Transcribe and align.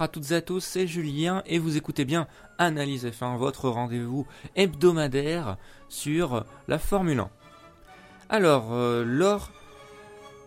À 0.00 0.06
toutes 0.06 0.30
et 0.30 0.36
à 0.36 0.40
tous, 0.40 0.60
c'est 0.60 0.86
Julien 0.86 1.42
et 1.44 1.58
vous 1.58 1.76
écoutez 1.76 2.04
bien 2.04 2.28
Analyse 2.58 3.04
F1, 3.04 3.36
votre 3.36 3.68
rendez-vous 3.68 4.28
hebdomadaire 4.54 5.56
sur 5.88 6.44
la 6.68 6.78
Formule 6.78 7.18
1. 7.18 7.30
Alors, 8.28 8.68
euh, 8.74 9.02
lors 9.04 9.50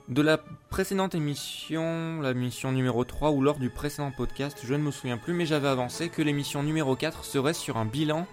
de 0.08 0.22
la 0.22 0.38
précédente 0.70 1.16
émission, 1.16 2.22
la 2.22 2.34
mission 2.34 2.72
numéro 2.72 3.04
3 3.04 3.32
ou 3.32 3.42
lors 3.42 3.58
du 3.58 3.70
précédent 3.70 4.12
podcast, 4.16 4.58
je 4.64 4.74
ne 4.74 4.84
me 4.84 4.92
souviens 4.92 5.18
plus, 5.18 5.34
mais 5.34 5.46
j'avais 5.46 5.68
avancé 5.68 6.08
que 6.08 6.22
l'émission 6.22 6.64
numéro 6.64 6.96
4 6.96 7.26
serait 7.26 7.54
sur 7.54 7.76
un 7.76 7.86
bilan 7.86 8.28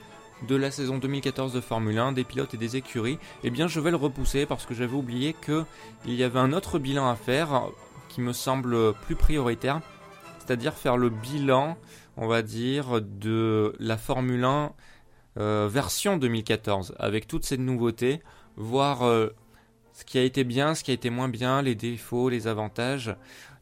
de 0.47 0.55
la 0.55 0.71
saison 0.71 0.99
2014 0.99 1.53
de 1.53 1.61
Formule 1.61 1.99
1, 1.99 2.13
des 2.13 2.23
pilotes 2.23 2.55
et 2.55 2.59
des 2.59 2.77
écuries. 2.77 3.19
Eh 3.43 3.51
bien, 3.51 3.67
je 3.67 3.81
vais 3.81 3.91
le 3.91 3.97
repousser 3.97 4.47
parce 4.47 4.67
que 4.67 4.75
j'avais 4.75 4.95
oublié 4.95 5.35
qu'il 5.35 6.15
y 6.15 6.23
avait 6.23 6.39
un 6.39 6.53
autre 6.53 6.79
bilan 6.79 7.11
à 7.11 7.17
faire 7.17 7.65
qui 8.09 8.21
me 8.21 8.33
semble 8.33 8.95
plus 8.95 9.17
prioritaire 9.17 9.81
c'est-à-dire 10.49 10.73
faire 10.73 10.97
le 10.97 11.11
bilan, 11.11 11.77
on 12.17 12.27
va 12.27 12.41
dire, 12.41 13.03
de 13.03 13.75
la 13.79 13.99
Formule 13.99 14.45
1 14.45 14.73
euh, 15.39 15.69
version 15.71 16.17
2014, 16.17 16.95
avec 16.99 17.27
toutes 17.27 17.45
ces 17.45 17.59
nouveautés, 17.59 18.23
voir 18.57 19.03
euh, 19.03 19.29
ce 19.93 20.07
qui 20.07 20.17
a 20.17 20.23
été 20.23 20.45
bien, 20.45 20.75
ce 20.75 20.83
qui 20.83 20.91
a 20.91 20.95
été 20.95 21.11
moins 21.11 21.29
bien, 21.29 21.61
les 21.61 21.75
défauts, 21.75 22.31
les 22.31 22.47
avantages. 22.47 23.15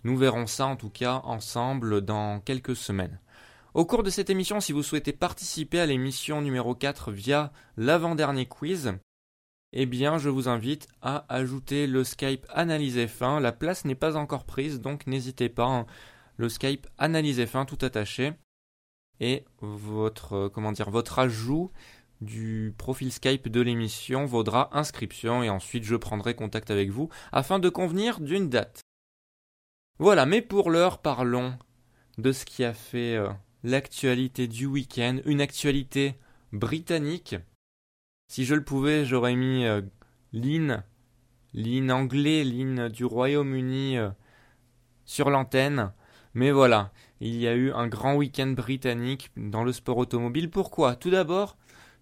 Nous 0.05 0.17
verrons 0.17 0.47
ça 0.47 0.67
en 0.67 0.77
tout 0.77 0.89
cas 0.89 1.23
ensemble 1.25 2.03
dans 2.03 2.39
quelques 2.39 2.77
semaines. 2.77 3.19
Au 3.75 3.85
cours 3.85 4.05
de 4.05 4.11
cette 4.11 4.31
émission, 4.31 4.61
si 4.61 4.71
vous 4.71 4.85
souhaitez 4.85 5.13
participer 5.13 5.81
à 5.81 5.87
l'émission 5.87 6.41
numéro 6.41 6.77
4 6.77 7.11
via 7.11 7.53
l'avant-dernier 7.77 8.47
quiz, 8.47 8.93
eh 9.73 9.87
bien, 9.87 10.19
je 10.19 10.29
vous 10.29 10.49
invite 10.49 10.87
à 11.03 11.27
ajouter 11.35 11.89
le 11.89 12.05
Skype 12.05 12.47
Analyse 12.49 12.97
F1. 12.97 13.41
La 13.41 13.51
place 13.51 13.85
n'est 13.85 13.97
pas 13.97 14.17
encore 14.17 14.45
prise, 14.45 14.81
donc 14.81 15.09
n'hésitez 15.09 15.49
pas. 15.49 15.85
Le 16.37 16.49
Skype 16.49 16.87
Analyse 16.99 17.41
F1 17.41 17.67
tout 17.67 17.79
attaché 17.85 18.33
et 19.21 19.45
votre 19.61 20.33
euh, 20.35 20.49
comment 20.49 20.73
dire 20.73 20.91
votre 20.91 21.19
ajout 21.19 21.71
du 22.21 22.75
profil 22.77 23.13
Skype 23.13 23.49
de 23.49 23.61
l'émission 23.61 24.27
vaudra 24.27 24.71
inscription 24.77 25.43
et 25.43 25.51
ensuite 25.51 25.85
je 25.85 25.97
prendrai 25.97 26.35
contact 26.35 26.71
avec 26.71 26.91
vous 26.91 27.09
afin 27.33 27.59
de 27.59 27.69
convenir 27.69 28.21
d'une 28.21 28.49
date. 28.49 28.81
Voilà, 29.99 30.27
mais 30.27 30.43
pour 30.43 30.71
l'heure 30.71 31.01
parlons 31.01 31.59
de 32.19 32.33
ce 32.33 32.45
qui 32.45 32.65
a 32.65 32.75
fait 32.75 33.17
euh, 33.17 33.31
l'actualité 33.63 34.47
du 34.47 34.67
week-end, 34.67 35.19
une 35.25 35.41
actualité 35.41 36.17
britannique. 36.53 37.37
Si 38.29 38.45
je 38.45 38.55
le 38.55 38.65
pouvais, 38.65 39.07
j'aurais 39.07 39.37
mis 39.37 39.65
euh, 39.65 39.81
l'in, 40.33 41.89
anglais, 41.89 42.45
l'in 42.45 42.91
du 42.91 43.05
Royaume-Uni 43.05 43.97
sur 45.07 45.31
l'antenne. 45.31 45.93
Mais 46.37 46.51
voilà, 46.51 46.93
il 47.21 47.35
y 47.37 47.49
a 47.49 47.55
eu 47.55 47.73
un 47.73 47.87
grand 47.89 48.15
week-end 48.15 48.49
britannique 48.49 49.31
dans 49.39 49.65
le 49.65 49.73
sport 49.73 49.97
automobile. 49.97 50.51
Pourquoi? 50.51 50.95
Tout 50.95 51.09
d'abord, 51.09 51.57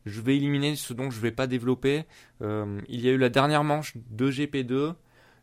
je 0.07 0.21
vais 0.21 0.37
éliminer 0.37 0.75
ce 0.75 0.93
dont 0.93 1.09
je 1.09 1.19
ne 1.19 1.23
vais 1.23 1.31
pas 1.31 1.47
développer. 1.47 2.05
Euh, 2.43 2.81
il 2.89 3.01
y 3.01 3.09
a 3.09 3.13
eu 3.13 3.17
la 3.17 3.29
dernière 3.29 3.63
manche 3.63 3.93
de 4.11 4.33
GP2 4.33 4.95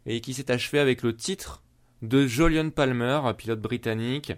et 0.08 0.20
qui 0.20 0.34
s'est 0.34 0.52
achevée 0.52 0.80
avec 0.80 1.04
le 1.04 1.16
titre 1.16 1.64
de 2.02 2.28
Jolion 2.28 2.70
Palmer, 2.70 3.22
pilote 3.38 3.62
britannique. 3.62 4.34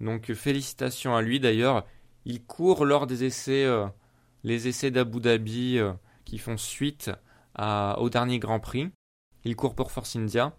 Donc 0.00 0.32
félicitations 0.32 1.14
à 1.14 1.20
lui 1.20 1.38
d'ailleurs. 1.38 1.84
Il 2.24 2.42
court 2.42 2.86
lors 2.86 3.06
des 3.06 3.24
essais, 3.24 3.66
euh, 3.66 3.86
les 4.42 4.68
essais 4.68 4.90
d'Abu 4.90 5.20
Dhabi 5.20 5.76
euh, 5.76 5.92
qui 6.24 6.38
font 6.38 6.56
suite 6.56 7.10
au 7.58 8.08
dernier 8.08 8.38
Grand 8.38 8.58
Prix. 8.58 8.88
Il 9.44 9.54
court 9.54 9.74
pour 9.74 9.92
Force 9.92 10.16
India. 10.16 10.56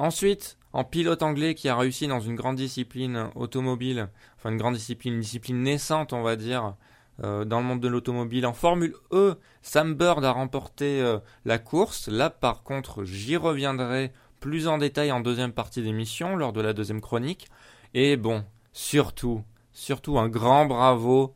Ensuite, 0.00 0.56
en 0.72 0.82
pilote 0.82 1.22
anglais 1.22 1.54
qui 1.54 1.68
a 1.68 1.76
réussi 1.76 2.06
dans 2.06 2.20
une 2.20 2.34
grande 2.34 2.56
discipline 2.56 3.28
automobile, 3.34 4.08
enfin 4.38 4.50
une 4.50 4.56
grande 4.56 4.76
discipline, 4.76 5.12
une 5.12 5.20
discipline 5.20 5.62
naissante 5.62 6.14
on 6.14 6.22
va 6.22 6.36
dire, 6.36 6.74
euh, 7.22 7.44
dans 7.44 7.60
le 7.60 7.66
monde 7.66 7.80
de 7.80 7.88
l'automobile. 7.88 8.46
En 8.46 8.54
Formule 8.54 8.94
E, 9.12 9.34
Sam 9.60 9.92
Bird 9.94 10.24
a 10.24 10.32
remporté 10.32 11.02
euh, 11.02 11.18
la 11.44 11.58
course. 11.58 12.08
Là 12.08 12.30
par 12.30 12.62
contre 12.62 13.04
j'y 13.04 13.36
reviendrai 13.36 14.14
plus 14.40 14.68
en 14.68 14.78
détail 14.78 15.12
en 15.12 15.20
deuxième 15.20 15.52
partie 15.52 15.82
d'émission, 15.82 16.34
lors 16.34 16.54
de 16.54 16.62
la 16.62 16.72
deuxième 16.72 17.02
chronique. 17.02 17.48
Et 17.92 18.16
bon, 18.16 18.42
surtout, 18.72 19.44
surtout 19.74 20.18
un 20.18 20.30
grand 20.30 20.64
bravo 20.64 21.34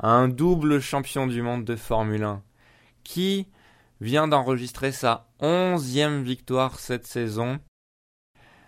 à 0.00 0.10
un 0.10 0.26
double 0.26 0.80
champion 0.80 1.28
du 1.28 1.40
monde 1.40 1.64
de 1.64 1.76
Formule 1.76 2.24
1 2.24 2.42
qui 3.04 3.46
vient 4.00 4.26
d'enregistrer 4.26 4.90
sa 4.90 5.28
onzième 5.38 6.24
victoire 6.24 6.80
cette 6.80 7.06
saison 7.06 7.60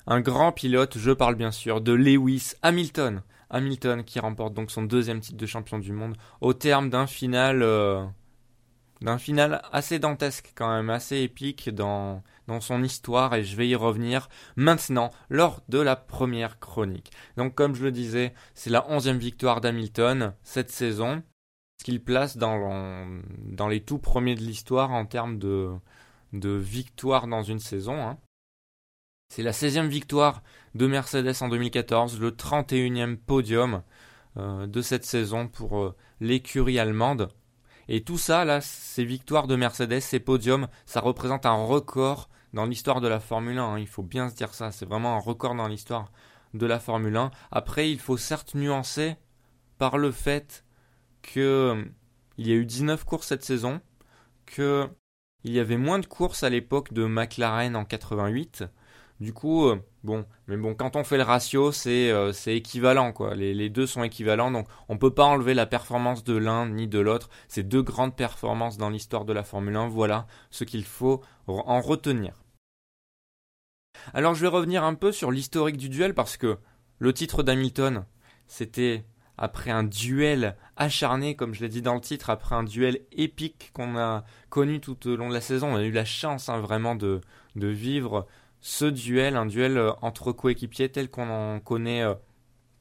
un 0.06 0.20
grand 0.20 0.52
pilote, 0.52 0.98
je 0.98 1.10
parle 1.10 1.34
bien 1.34 1.50
sûr 1.50 1.80
de 1.80 1.92
Lewis 1.92 2.52
Hamilton. 2.62 3.22
Hamilton 3.50 4.04
qui 4.04 4.18
remporte 4.18 4.54
donc 4.54 4.70
son 4.70 4.82
deuxième 4.82 5.20
titre 5.20 5.38
de 5.38 5.46
champion 5.46 5.78
du 5.78 5.92
monde 5.92 6.16
au 6.40 6.54
terme 6.54 6.90
d'un 6.90 7.06
final 7.06 7.62
euh, 7.62 8.04
final 9.18 9.62
assez 9.72 9.98
dantesque 9.98 10.52
quand 10.54 10.74
même, 10.74 10.90
assez 10.90 11.18
épique 11.18 11.70
dans, 11.70 12.22
son 12.60 12.82
histoire 12.82 13.34
et 13.34 13.44
je 13.44 13.56
vais 13.56 13.68
y 13.68 13.74
revenir 13.74 14.28
maintenant 14.56 15.10
lors 15.28 15.62
de 15.68 15.78
la 15.78 15.96
première 15.96 16.58
chronique. 16.58 17.12
Donc 17.36 17.54
comme 17.54 17.74
je 17.74 17.84
le 17.84 17.92
disais, 17.92 18.34
c'est 18.54 18.70
la 18.70 18.90
onzième 18.90 19.18
victoire 19.18 19.60
d'Hamilton 19.60 20.32
cette 20.42 20.70
saison, 20.70 21.22
ce 21.78 21.84
qu'il 21.84 22.02
place 22.02 22.36
dans, 22.36 23.06
dans 23.44 23.68
les 23.68 23.82
tout 23.82 23.98
premiers 23.98 24.34
de 24.34 24.42
l'histoire 24.42 24.90
en 24.90 25.06
termes 25.06 25.38
de, 25.38 25.70
de 26.32 26.50
victoire 26.50 27.26
dans 27.26 27.42
une 27.42 27.60
saison. 27.60 28.06
Hein. 28.06 28.18
C'est 29.34 29.42
la 29.42 29.50
16e 29.50 29.88
victoire 29.88 30.44
de 30.76 30.86
Mercedes 30.86 31.34
en 31.40 31.48
2014, 31.48 32.20
le 32.20 32.30
31e 32.30 33.16
podium 33.16 33.82
euh, 34.36 34.68
de 34.68 34.80
cette 34.80 35.04
saison 35.04 35.48
pour 35.48 35.82
euh, 35.82 35.96
l'écurie 36.20 36.78
allemande. 36.78 37.32
Et 37.88 38.04
tout 38.04 38.16
ça, 38.16 38.44
là, 38.44 38.60
ces 38.60 39.04
victoires 39.04 39.48
de 39.48 39.56
Mercedes, 39.56 39.98
ces 39.98 40.20
podiums, 40.20 40.68
ça 40.86 41.00
représente 41.00 41.46
un 41.46 41.64
record 41.64 42.28
dans 42.52 42.64
l'histoire 42.64 43.00
de 43.00 43.08
la 43.08 43.18
Formule 43.18 43.58
1. 43.58 43.64
Hein. 43.64 43.78
Il 43.80 43.88
faut 43.88 44.04
bien 44.04 44.30
se 44.30 44.36
dire 44.36 44.54
ça, 44.54 44.70
c'est 44.70 44.86
vraiment 44.86 45.16
un 45.16 45.20
record 45.20 45.56
dans 45.56 45.66
l'histoire 45.66 46.12
de 46.52 46.66
la 46.66 46.78
Formule 46.78 47.16
1. 47.16 47.32
Après, 47.50 47.90
il 47.90 47.98
faut 47.98 48.16
certes 48.16 48.54
nuancer 48.54 49.16
par 49.78 49.98
le 49.98 50.12
fait 50.12 50.64
que 51.22 51.40
euh, 51.40 51.84
il 52.38 52.46
y 52.46 52.52
a 52.52 52.54
eu 52.54 52.66
19 52.66 53.02
courses 53.02 53.26
cette 53.26 53.42
saison, 53.42 53.80
que 54.46 54.88
il 55.42 55.52
y 55.52 55.58
avait 55.58 55.76
moins 55.76 55.98
de 55.98 56.06
courses 56.06 56.44
à 56.44 56.50
l'époque 56.50 56.92
de 56.92 57.04
McLaren 57.04 57.74
en 57.74 57.84
88, 57.84 58.64
du 59.24 59.32
coup, 59.32 59.66
euh, 59.66 59.82
bon, 60.04 60.24
mais 60.46 60.56
bon, 60.56 60.74
quand 60.74 60.94
on 60.94 61.02
fait 61.02 61.16
le 61.16 61.24
ratio, 61.24 61.72
c'est 61.72 62.10
euh, 62.10 62.32
équivalent, 62.46 63.12
quoi. 63.12 63.34
Les, 63.34 63.68
deux 63.70 63.86
sont 63.86 64.04
équivalents, 64.04 64.50
donc 64.50 64.68
on 64.88 64.98
peut 64.98 65.12
pas 65.12 65.24
enlever 65.24 65.54
la 65.54 65.66
performance 65.66 66.22
de 66.22 66.36
l'un 66.36 66.68
ni 66.68 66.86
de 66.86 67.00
l'autre. 67.00 67.30
C'est 67.48 67.64
deux 67.64 67.82
grandes 67.82 68.14
performances 68.14 68.76
dans 68.76 68.90
l'histoire 68.90 69.24
de 69.24 69.32
la 69.32 69.42
Formule 69.42 69.76
1. 69.76 69.88
Voilà 69.88 70.26
ce 70.50 70.64
qu'il 70.64 70.84
faut 70.84 71.22
en 71.48 71.80
retenir. 71.80 72.44
Alors, 74.12 74.34
je 74.34 74.42
vais 74.42 74.48
revenir 74.48 74.84
un 74.84 74.94
peu 74.94 75.10
sur 75.10 75.30
l'historique 75.30 75.78
du 75.78 75.88
duel 75.88 76.14
parce 76.14 76.36
que 76.36 76.58
le 76.98 77.12
titre 77.12 77.42
d'Hamilton, 77.42 78.04
c'était 78.46 79.04
après 79.36 79.70
un 79.70 79.84
duel 79.84 80.56
acharné, 80.76 81.34
comme 81.34 81.54
je 81.54 81.62
l'ai 81.62 81.68
dit 81.68 81.82
dans 81.82 81.94
le 81.94 82.00
titre, 82.00 82.30
après 82.30 82.54
un 82.54 82.62
duel 82.62 83.00
épique 83.12 83.70
qu'on 83.72 83.96
a 83.96 84.24
connu 84.50 84.80
tout 84.80 85.08
au 85.08 85.16
long 85.16 85.28
de 85.28 85.34
la 85.34 85.40
saison. 85.40 85.72
On 85.72 85.76
a 85.76 85.82
eu 85.82 85.90
la 85.90 86.04
chance 86.04 86.48
hein, 86.48 86.60
vraiment 86.60 86.94
de, 86.94 87.20
de 87.56 87.66
vivre 87.66 88.26
ce 88.64 88.86
duel, 88.86 89.36
un 89.36 89.44
duel 89.44 89.76
euh, 89.76 89.92
entre 90.00 90.32
coéquipiers 90.32 90.88
tel 90.88 91.10
qu'on 91.10 91.28
en 91.28 91.60
connaît 91.60 92.02
euh, 92.02 92.14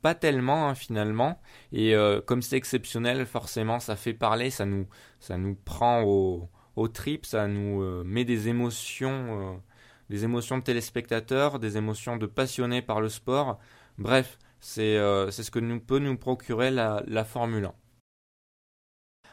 pas 0.01 0.15
tellement 0.15 0.69
hein, 0.69 0.75
finalement. 0.75 1.41
Et 1.74 1.94
euh, 1.94 2.21
comme 2.21 2.41
c'est 2.41 2.56
exceptionnel, 2.56 3.25
forcément, 3.25 3.81
ça 3.81 3.97
fait 3.97 4.13
parler, 4.13 4.50
ça 4.50 4.65
nous, 4.65 4.88
ça 5.19 5.38
nous 5.38 5.56
prend 5.56 6.03
au, 6.03 6.50
au 6.77 6.88
trip, 6.88 7.25
ça 7.25 7.50
nous 7.50 7.83
met 8.06 8.24
des 8.24 8.47
émotions, 8.47 9.62
des 10.09 10.24
émotions 10.24 10.57
de 10.57 10.63
téléspectateurs, 10.63 11.59
des 11.59 11.75
émotions 11.75 12.15
de 12.15 12.27
passionnés 12.27 12.81
par 12.81 13.01
le 13.01 13.09
sport. 13.09 13.59
Bref, 13.97 14.39
c'est 14.62 14.95
ce 14.95 15.51
que 15.51 15.59
nous 15.59 15.81
peut 15.81 16.00
nous 16.00 16.18
procurer 16.18 16.71
la, 16.71 17.03
la 17.07 17.25
Formule 17.25 17.65
1. 17.65 17.74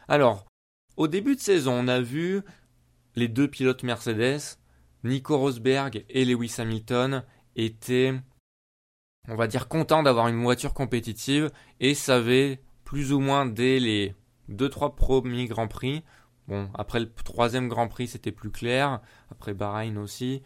Alors, 0.09 0.45
au 0.97 1.07
début 1.07 1.35
de 1.35 1.41
saison, 1.41 1.73
on 1.73 1.87
a 1.87 2.01
vu 2.01 2.41
les 3.15 3.29
deux 3.29 3.47
pilotes 3.47 3.83
Mercedes 3.83 4.60
Nico 5.03 5.37
Rosberg 5.37 6.05
et 6.09 6.25
Lewis 6.25 6.55
Hamilton 6.57 7.23
étaient, 7.55 8.13
on 9.27 9.35
va 9.35 9.47
dire, 9.47 9.67
contents 9.67 10.03
d'avoir 10.03 10.27
une 10.27 10.41
voiture 10.41 10.73
compétitive 10.73 11.51
et 11.79 11.93
savaient 11.93 12.61
plus 12.83 13.13
ou 13.13 13.19
moins 13.19 13.45
dès 13.45 13.79
les 13.79 14.15
2-3 14.49 14.95
premiers 14.95 15.47
Grands 15.47 15.67
Prix, 15.67 16.03
bon, 16.47 16.69
après 16.73 16.99
le 16.99 17.11
troisième 17.11 17.69
Grand 17.69 17.87
Prix 17.87 18.07
c'était 18.07 18.31
plus 18.31 18.51
clair, 18.51 19.01
après 19.31 19.53
Bahreïn 19.53 19.97
aussi, 19.97 20.41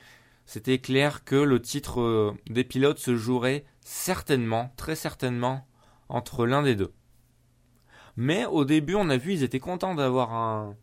c'était 0.46 0.80
clair 0.80 1.24
que 1.24 1.36
le 1.36 1.62
titre 1.62 2.02
euh, 2.02 2.34
des 2.48 2.64
pilotes 2.64 3.00
se 3.00 3.16
jouerait 3.16 3.66
certainement, 3.82 4.72
très 4.78 4.96
certainement, 4.96 5.68
entre 6.08 6.46
l'un 6.46 6.62
des 6.62 6.76
deux. 6.76 6.94
Mais 8.16 8.46
au 8.46 8.64
début, 8.64 8.96
on 8.96 9.10
a 9.10 9.18
vu, 9.18 9.34
ils 9.34 9.44
étaient 9.44 9.60
contents 9.60 9.96
d'avoir 9.96 10.34
un, 10.34 10.76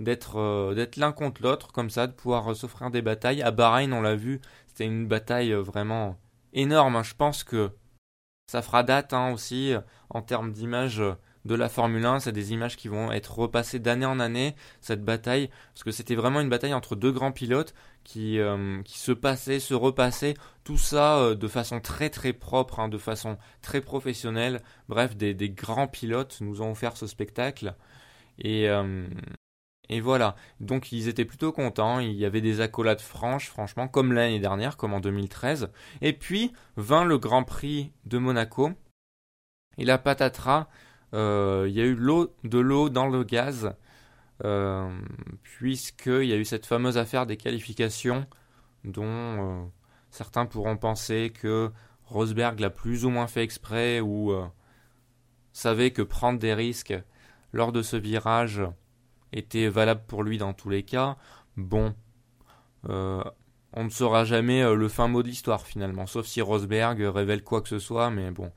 d'être 0.00 0.36
euh, 0.40 0.74
d'être 0.74 0.96
l'un 0.96 1.12
contre 1.12 1.42
l'autre 1.42 1.72
comme 1.72 1.90
ça, 1.90 2.06
de 2.06 2.12
pouvoir 2.12 2.50
euh, 2.50 2.54
s'offrir 2.54 2.90
des 2.90 3.02
batailles. 3.02 3.42
À 3.42 3.52
Bahreïn, 3.52 3.92
on 3.92 4.00
l'a 4.00 4.16
vu, 4.16 4.40
c'était 4.66 4.86
une 4.86 5.06
bataille 5.06 5.52
euh, 5.52 5.62
vraiment 5.62 6.16
énorme. 6.52 6.96
Hein. 6.96 7.02
Je 7.04 7.14
pense 7.14 7.44
que 7.44 7.70
ça 8.50 8.62
fera 8.62 8.82
date 8.82 9.12
hein, 9.12 9.30
aussi 9.32 9.74
en 10.08 10.22
termes 10.22 10.52
d'image 10.52 11.00
de 11.44 11.54
la 11.54 11.68
Formule 11.68 12.04
1. 12.04 12.20
C'est 12.20 12.32
des 12.32 12.52
images 12.52 12.76
qui 12.76 12.88
vont 12.88 13.12
être 13.12 13.38
repassées 13.38 13.78
d'année 13.78 14.06
en 14.06 14.18
année, 14.18 14.56
cette 14.80 15.04
bataille, 15.04 15.50
parce 15.72 15.84
que 15.84 15.92
c'était 15.92 16.16
vraiment 16.16 16.40
une 16.40 16.48
bataille 16.48 16.74
entre 16.74 16.96
deux 16.96 17.12
grands 17.12 17.30
pilotes 17.30 17.74
qui, 18.02 18.40
qui 18.84 18.98
se 18.98 19.12
passaient, 19.12 19.60
se 19.60 19.74
repassaient, 19.74 20.34
tout 20.64 20.78
ça 20.78 21.36
de 21.36 21.48
façon 21.48 21.78
très 21.78 22.10
très 22.10 22.32
propre, 22.32 22.80
hein, 22.80 22.88
de 22.88 22.98
façon 22.98 23.38
très 23.62 23.80
professionnelle. 23.80 24.62
Bref, 24.88 25.16
des, 25.16 25.32
des, 25.32 25.50
grands 25.50 25.86
pilotes 25.86 26.38
nous 26.40 26.60
ont 26.60 26.72
offert 26.72 26.96
ce 26.96 27.06
spectacle. 27.06 27.76
Et, 28.40 28.68
et 29.92 30.00
voilà, 30.00 30.36
donc 30.60 30.92
ils 30.92 31.08
étaient 31.08 31.24
plutôt 31.24 31.50
contents, 31.50 31.98
il 31.98 32.12
y 32.12 32.24
avait 32.24 32.40
des 32.40 32.60
accolades 32.60 33.00
franches, 33.00 33.48
franchement, 33.48 33.88
comme 33.88 34.12
l'année 34.12 34.38
dernière, 34.38 34.76
comme 34.76 34.94
en 34.94 35.00
2013. 35.00 35.68
Et 36.00 36.12
puis 36.12 36.52
vint 36.76 37.04
le 37.04 37.18
Grand 37.18 37.42
Prix 37.42 37.92
de 38.04 38.18
Monaco. 38.18 38.70
Et 39.78 39.84
la 39.84 39.98
patatras, 39.98 40.68
euh, 41.12 41.66
il 41.68 41.74
y 41.74 41.80
a 41.80 41.84
eu 41.84 41.96
de 41.96 42.58
l'eau 42.60 42.88
dans 42.88 43.08
le 43.08 43.24
gaz, 43.24 43.74
euh, 44.44 44.96
puisqu'il 45.42 46.26
y 46.26 46.32
a 46.32 46.36
eu 46.36 46.44
cette 46.44 46.66
fameuse 46.66 46.96
affaire 46.96 47.26
des 47.26 47.36
qualifications 47.36 48.28
dont 48.84 49.02
euh, 49.04 49.64
certains 50.12 50.46
pourront 50.46 50.76
penser 50.76 51.32
que 51.34 51.72
Rosberg 52.04 52.60
l'a 52.60 52.70
plus 52.70 53.04
ou 53.04 53.10
moins 53.10 53.26
fait 53.26 53.42
exprès 53.42 53.98
ou 53.98 54.32
savait 55.52 55.90
que 55.90 56.02
prendre 56.02 56.38
des 56.38 56.54
risques 56.54 56.94
lors 57.52 57.72
de 57.72 57.82
ce 57.82 57.96
virage 57.96 58.62
était 59.32 59.68
valable 59.68 60.02
pour 60.06 60.22
lui 60.22 60.38
dans 60.38 60.52
tous 60.52 60.70
les 60.70 60.82
cas. 60.82 61.16
Bon, 61.56 61.94
on 62.84 63.84
ne 63.84 63.90
saura 63.90 64.24
jamais 64.24 64.62
le 64.74 64.88
fin 64.88 65.08
mot 65.08 65.22
de 65.22 65.28
l'histoire 65.28 65.66
finalement, 65.66 66.06
sauf 66.06 66.26
si 66.26 66.40
Rosberg 66.40 67.00
révèle 67.00 67.42
quoi 67.42 67.62
que 67.62 67.68
ce 67.68 67.78
soit, 67.78 68.10
mais 68.10 68.30
bon, 68.30 68.52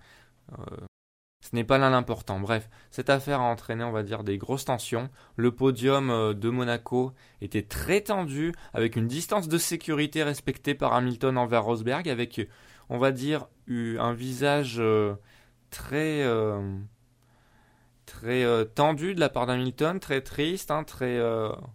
ce 1.44 1.54
n'est 1.58 1.66
pas 1.66 1.78
là 1.78 1.90
l'important. 1.90 2.40
Bref, 2.40 2.70
cette 2.90 3.10
affaire 3.10 3.42
a 3.42 3.44
entraîné, 3.44 3.84
on 3.84 3.92
va 3.92 4.04
dire, 4.04 4.24
des 4.24 4.38
grosses 4.38 4.64
tensions. 4.64 5.10
Le 5.36 5.52
podium 5.52 6.10
euh, 6.10 6.34
de 6.34 6.50
Monaco 6.50 7.12
était 7.42 7.64
très 7.64 8.00
tendu, 8.00 8.54
avec 8.74 8.96
une 8.96 9.08
distance 9.08 9.50
de 9.50 9.58
sécurité 9.58 10.24
respectée 10.24 10.74
par 10.74 10.94
Hamilton 10.94 11.38
envers 11.38 11.66
Rosberg, 11.66 12.08
avec, 12.08 12.48
on 12.90 12.98
va 12.98 13.12
dire, 13.12 13.48
un 13.68 14.14
visage 14.14 14.78
euh, 14.80 15.16
très, 18.06 18.44
euh, 18.44 18.66
tendu 18.66 19.16
de 19.16 19.20
la 19.20 19.30
part 19.30 19.46
d'Hamilton, 19.46 20.00
très 20.00 20.22
triste, 20.22 20.72
hein, 20.72 20.86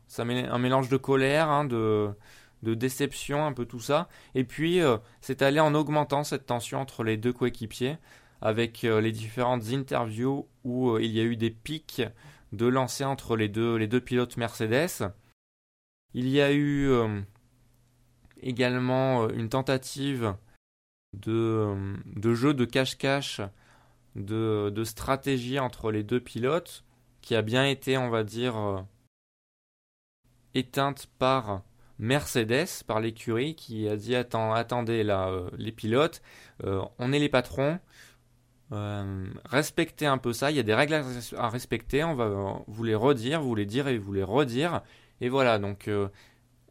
ça 0.07 0.23
un 0.23 0.59
mélange 0.59 0.89
de 0.89 0.97
colère, 0.97 1.49
hein, 1.49 1.65
de, 1.65 2.15
déception, 2.63 3.47
un 3.47 3.53
peu 3.53 3.65
tout 3.65 3.81
ça. 3.81 4.09
Et 4.35 4.45
puis, 4.45 4.81
c'est 5.21 5.43
allé 5.43 5.61
en 5.61 5.75
augmentant 5.75 6.25
cette 6.25 6.47
tension 6.47 6.81
entre 6.81 7.05
les 7.05 7.17
deux 7.17 7.33
coéquipiers 7.33 7.97
avec 8.41 8.85
euh, 8.85 9.01
les 9.01 9.13
différentes 9.13 9.69
interviews 9.71 10.49
où 10.65 10.91
euh, 10.91 11.03
il 11.03 11.11
y 11.11 11.21
a 11.21 11.25
eu 11.25 11.37
des 11.37 11.51
pics 11.51 12.03
de 12.53 12.67
lancer 12.67 13.05
entre 13.05 13.37
les 13.37 13.49
deux, 13.49 13.77
les 13.77 13.89
deux 13.89 14.01
pilotes 14.01 14.37
Mercedes. 14.37 15.13
Il 16.15 16.29
y 16.29 16.41
a 16.41 16.53
eu 16.53 16.89
euh, 16.89 17.21
également 18.41 19.29
une 19.29 19.49
tentative 19.49 20.35
de 21.15 22.35
jeu 22.35 22.55
de 22.55 22.65
cache-cache, 22.65 23.41
de, 24.17 24.85
stratégie 24.85 25.59
entre 25.59 25.91
les 25.91 26.03
deux 26.03 26.21
pilotes, 26.21 26.85
qui 27.21 27.35
a 27.35 27.43
bien 27.43 27.67
été, 27.67 27.99
on 27.99 28.11
va 28.11 28.25
dire, 28.25 28.87
éteinte 30.55 31.09
par 31.19 31.63
Mercedes, 31.99 32.85
par 32.87 33.01
l'écurie, 33.01 33.55
qui 33.55 33.89
a 33.89 33.97
dit 33.97 34.15
attendez 34.15 35.03
là, 35.03 35.31
les 35.57 35.73
pilotes, 35.73 36.23
on 36.65 37.13
est 37.13 37.19
les 37.19 37.29
patrons, 37.29 37.81
euh, 38.73 39.27
respectez 39.47 40.07
un 40.07 40.19
peu 40.19 40.33
ça. 40.33 40.51
Il 40.51 40.57
y 40.57 40.61
a 40.61 40.63
des 40.63 40.75
règles 40.75 41.03
à 41.37 41.49
respecter. 41.49 42.05
On 42.05 42.15
va 42.15 42.63
vous 42.67 42.85
les 42.85 42.95
redire, 42.95 43.43
vous 43.43 43.55
les 43.55 43.67
dire 43.67 43.89
et 43.89 43.99
vous 43.99 44.13
les 44.13 44.23
redire. 44.23 44.83
Et 45.21 45.29
voilà, 45.29 45.59
donc 45.59 45.89
euh, 45.89 46.09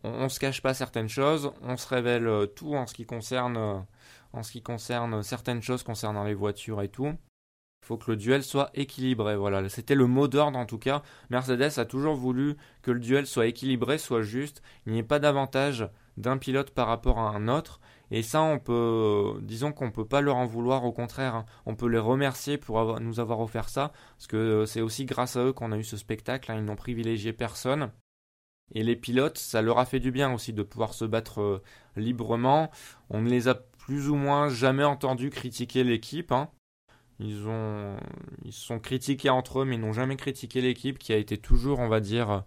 on, 0.04 0.24
ne 0.24 0.30
se 0.30 0.40
cache 0.40 0.62
pas 0.62 0.74
certaines 0.74 1.10
choses. 1.10 1.51
On 1.62 1.78
se 1.78 1.88
révèle 1.88 2.28
euh, 2.28 2.45
tout 2.45 2.75
en 2.75 2.86
ce 2.88 2.94
en 4.33 4.44
ce 4.44 4.51
qui 4.51 4.62
concerne 4.62 5.24
certaines 5.24 5.62
choses 5.62 5.83
concernant 5.83 6.24
les 6.24 6.33
voitures 6.33 6.81
et 6.81 6.90
tout. 6.90 7.13
Faut 7.81 7.97
que 7.97 8.12
le 8.12 8.18
duel 8.18 8.44
soit 8.44 8.69
équilibré. 8.74 9.35
Voilà, 9.35 9.68
c'était 9.69 9.95
le 9.95 10.07
mot 10.07 10.27
d'ordre 10.27 10.57
en 10.57 10.65
tout 10.65 10.77
cas. 10.77 11.03
Mercedes 11.29 11.79
a 11.79 11.85
toujours 11.85 12.15
voulu 12.15 12.56
que 12.81 12.91
le 12.91 13.00
duel 13.00 13.25
soit 13.25 13.47
équilibré, 13.47 13.97
soit 13.97 14.21
juste. 14.21 14.62
Il 14.85 14.94
n'y 14.94 15.00
ait 15.00 15.03
pas 15.03 15.19
d'avantage 15.19 15.89
d'un 16.18 16.38
pilote 16.38 16.71
par 16.71 16.88
rapport 16.88 17.19
à 17.19 17.29
un 17.29 17.47
autre. 17.47 17.79
Et 18.12 18.24
ça, 18.24 18.41
on 18.41 18.59
peut, 18.59 19.39
disons 19.41 19.71
qu'on 19.71 19.91
peut 19.91 20.07
pas 20.07 20.21
leur 20.21 20.38
en 20.38 20.45
vouloir, 20.45 20.85
au 20.85 20.91
contraire, 20.91 21.35
hein. 21.35 21.45
on 21.65 21.75
peut 21.75 21.88
les 21.88 22.00
remercier 22.00 22.57
pour 22.57 23.00
nous 23.00 23.19
avoir 23.19 23.41
offert 23.41 23.69
ça, 23.69 23.91
parce 24.18 24.27
que 24.27 24.38
euh, 24.38 24.65
c'est 24.65 24.81
aussi 24.81 25.06
grâce 25.06 25.35
à 25.35 25.44
eux 25.44 25.53
qu'on 25.53 25.73
a 25.73 25.77
eu 25.77 25.83
ce 25.83 25.97
spectacle, 25.97 26.51
hein. 26.51 26.56
ils 26.57 26.63
n'ont 26.63 26.77
privilégié 26.77 27.33
personne. 27.33 27.91
Et 28.73 28.83
les 28.83 28.95
pilotes, 28.95 29.38
ça 29.38 29.62
leur 29.62 29.80
a 29.80 29.85
fait 29.85 30.00
du 30.00 30.12
bien 30.12 30.33
aussi 30.33 30.53
de 30.53 30.63
pouvoir 30.63 30.94
se 30.94 31.06
battre 31.06 31.41
euh, 31.41 31.63
librement. 31.95 32.69
On 33.09 33.21
ne 33.21 33.30
les 33.30 33.47
a 33.47 33.56
plus 33.56 34.09
ou 34.09 34.15
moins 34.15 34.50
jamais 34.50 34.83
entendus 34.83 35.30
critiquer 35.30 35.83
l'équipe. 35.83 36.31
Hein. 36.31 36.50
Ils 37.19 37.48
ont, 37.48 37.98
ils 38.46 38.54
sont 38.54 38.80
critiqués 38.80 39.30
entre 39.30 39.62
eux, 39.62 39.66
mais 39.66 39.75
ils 39.75 39.81
n'ont 39.81 39.94
jamais 39.94 40.18
critiqué 40.18 40.62
l'équipe 40.62 41.00
qui 41.00 41.14
a 41.14 41.18
été 41.18 41.38
toujours, 41.38 41.80
on 41.80 41.88
va 41.88 42.00
dire, 42.00 42.44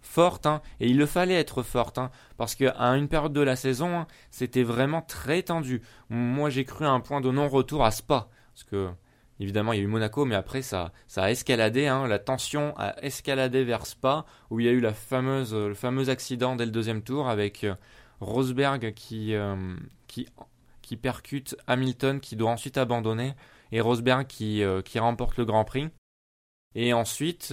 forte, 0.00 0.46
hein, 0.46 0.62
et 0.80 0.88
il 0.88 0.96
le 0.96 1.06
fallait 1.06 1.34
être 1.34 1.62
forte, 1.62 1.98
hein, 1.98 2.10
parce 2.36 2.54
qu'à 2.54 2.74
une 2.96 3.08
période 3.08 3.32
de 3.32 3.40
la 3.40 3.56
saison, 3.56 3.98
hein, 3.98 4.06
c'était 4.30 4.62
vraiment 4.62 5.02
très 5.02 5.42
tendu. 5.42 5.82
Moi, 6.08 6.50
j'ai 6.50 6.64
cru 6.64 6.86
à 6.86 6.90
un 6.90 7.00
point 7.00 7.20
de 7.20 7.30
non-retour 7.30 7.84
à 7.84 7.90
Spa, 7.90 8.28
parce 8.54 8.64
que 8.64 8.88
évidemment, 9.38 9.72
il 9.72 9.78
y 9.78 9.80
a 9.80 9.84
eu 9.84 9.88
Monaco, 9.88 10.24
mais 10.24 10.34
après, 10.34 10.62
ça, 10.62 10.92
ça 11.06 11.24
a 11.24 11.30
escaladé, 11.30 11.84
la 11.84 12.18
tension 12.18 12.74
a 12.76 12.94
escaladé 13.02 13.64
vers 13.64 13.86
Spa, 13.86 14.26
où 14.50 14.60
il 14.60 14.66
y 14.66 14.68
a 14.68 14.72
eu 14.72 14.80
la 14.80 14.92
fameuse, 14.92 15.54
le 15.54 15.74
fameux 15.74 16.08
accident 16.08 16.56
dès 16.56 16.66
le 16.66 16.72
deuxième 16.72 17.02
tour 17.02 17.28
avec 17.28 17.64
euh, 17.64 17.74
Rosberg 18.20 18.92
qui, 18.94 19.34
euh, 19.34 19.76
qui, 20.06 20.28
qui 20.82 20.96
percute 20.96 21.56
Hamilton, 21.66 22.20
qui 22.20 22.36
doit 22.36 22.50
ensuite 22.50 22.76
abandonner, 22.76 23.34
et 23.72 23.80
Rosberg 23.80 24.26
qui, 24.26 24.62
euh, 24.62 24.82
qui 24.82 24.98
remporte 24.98 25.36
le 25.36 25.44
Grand 25.44 25.64
Prix. 25.64 25.88
Et 26.74 26.92
ensuite, 26.92 27.52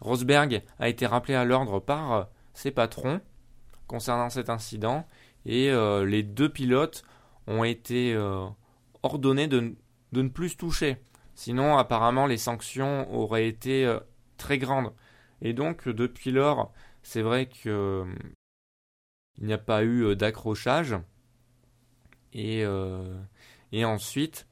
Rosberg 0.00 0.62
a 0.78 0.88
été 0.88 1.06
rappelé 1.06 1.34
à 1.34 1.44
l'ordre 1.44 1.80
par 1.80 2.12
euh, 2.12 2.24
ses 2.54 2.70
patrons 2.70 3.20
concernant 3.86 4.30
cet 4.30 4.50
incident 4.50 5.06
et 5.44 5.70
euh, 5.70 6.04
les 6.04 6.22
deux 6.22 6.48
pilotes 6.48 7.04
ont 7.46 7.64
été 7.64 8.14
euh, 8.14 8.46
ordonnés 9.02 9.48
de, 9.48 9.74
ne 10.12 10.28
plus 10.28 10.50
se 10.50 10.56
toucher. 10.56 10.98
Sinon, 11.34 11.78
apparemment, 11.78 12.26
les 12.26 12.36
sanctions 12.36 13.12
auraient 13.14 13.46
été 13.46 13.96
très 14.38 14.58
grandes. 14.58 14.92
Et 15.40 15.52
donc, 15.52 15.88
depuis 15.88 16.32
lors, 16.32 16.72
c'est 17.02 17.22
vrai 17.22 17.48
qu'il 17.48 18.06
n'y 19.40 19.52
a 19.52 19.58
pas 19.58 19.84
eu 19.84 20.16
d'accrochage. 20.16 20.96
Et, 22.32 22.64
et 23.70 23.84
ensuite, 23.84 24.47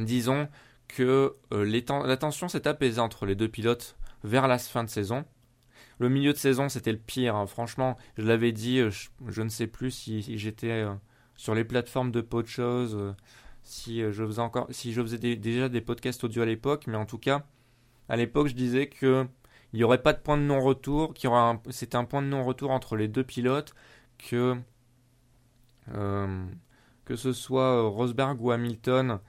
disons 0.00 0.48
que 0.94 1.36
euh, 1.52 1.82
la 2.06 2.16
tension 2.16 2.48
s'est 2.48 2.66
apaisée 2.66 3.00
entre 3.00 3.26
les 3.26 3.34
deux 3.34 3.48
pilotes 3.48 3.96
vers 4.24 4.48
la 4.48 4.58
fin 4.58 4.84
de 4.84 4.90
saison. 4.90 5.24
Le 5.98 6.08
milieu 6.08 6.32
de 6.32 6.38
saison, 6.38 6.68
c'était 6.68 6.92
le 6.92 6.98
pire. 6.98 7.36
Hein. 7.36 7.46
Franchement, 7.46 7.96
je 8.16 8.26
l'avais 8.26 8.52
dit, 8.52 8.78
euh, 8.78 8.90
je, 9.28 9.42
ne 9.42 9.48
sais 9.48 9.66
plus 9.66 9.90
si, 9.90 10.38
j'étais 10.38 10.70
euh, 10.70 10.92
sur 11.36 11.54
les 11.54 11.64
plateformes 11.64 12.10
de 12.10 12.20
podcast, 12.20 12.94
si 13.62 14.00
je 14.00 14.26
faisais 14.26 14.40
encore, 14.40 14.66
si 14.70 14.92
je 14.92 15.00
faisais 15.02 15.18
déjà 15.18 15.68
des 15.68 15.80
podcasts 15.80 16.22
audio 16.24 16.42
à 16.42 16.46
l'époque, 16.46 16.86
mais 16.86 16.96
en 16.96 17.06
tout 17.06 17.18
cas, 17.18 17.44
à 18.08 18.16
l'époque, 18.16 18.48
je 18.48 18.54
disais 18.54 18.88
que 18.88 19.26
il 19.72 19.76
n'y 19.76 19.84
aurait 19.84 20.02
pas 20.02 20.12
de 20.12 20.18
point 20.18 20.36
de 20.36 20.42
non-retour, 20.42 21.14
qu'il 21.14 21.30
c'était 21.70 21.96
un 21.96 22.04
point 22.04 22.22
de 22.22 22.26
non-retour 22.26 22.72
entre 22.72 22.96
les 22.96 23.06
deux 23.06 23.22
pilotes, 23.24 23.74
que 24.18 24.56
que 25.86 27.16
ce 27.16 27.32
soit 27.32 27.82
Rosberg 27.88 28.40
ou 28.40 28.50
Hamilton 28.50 29.20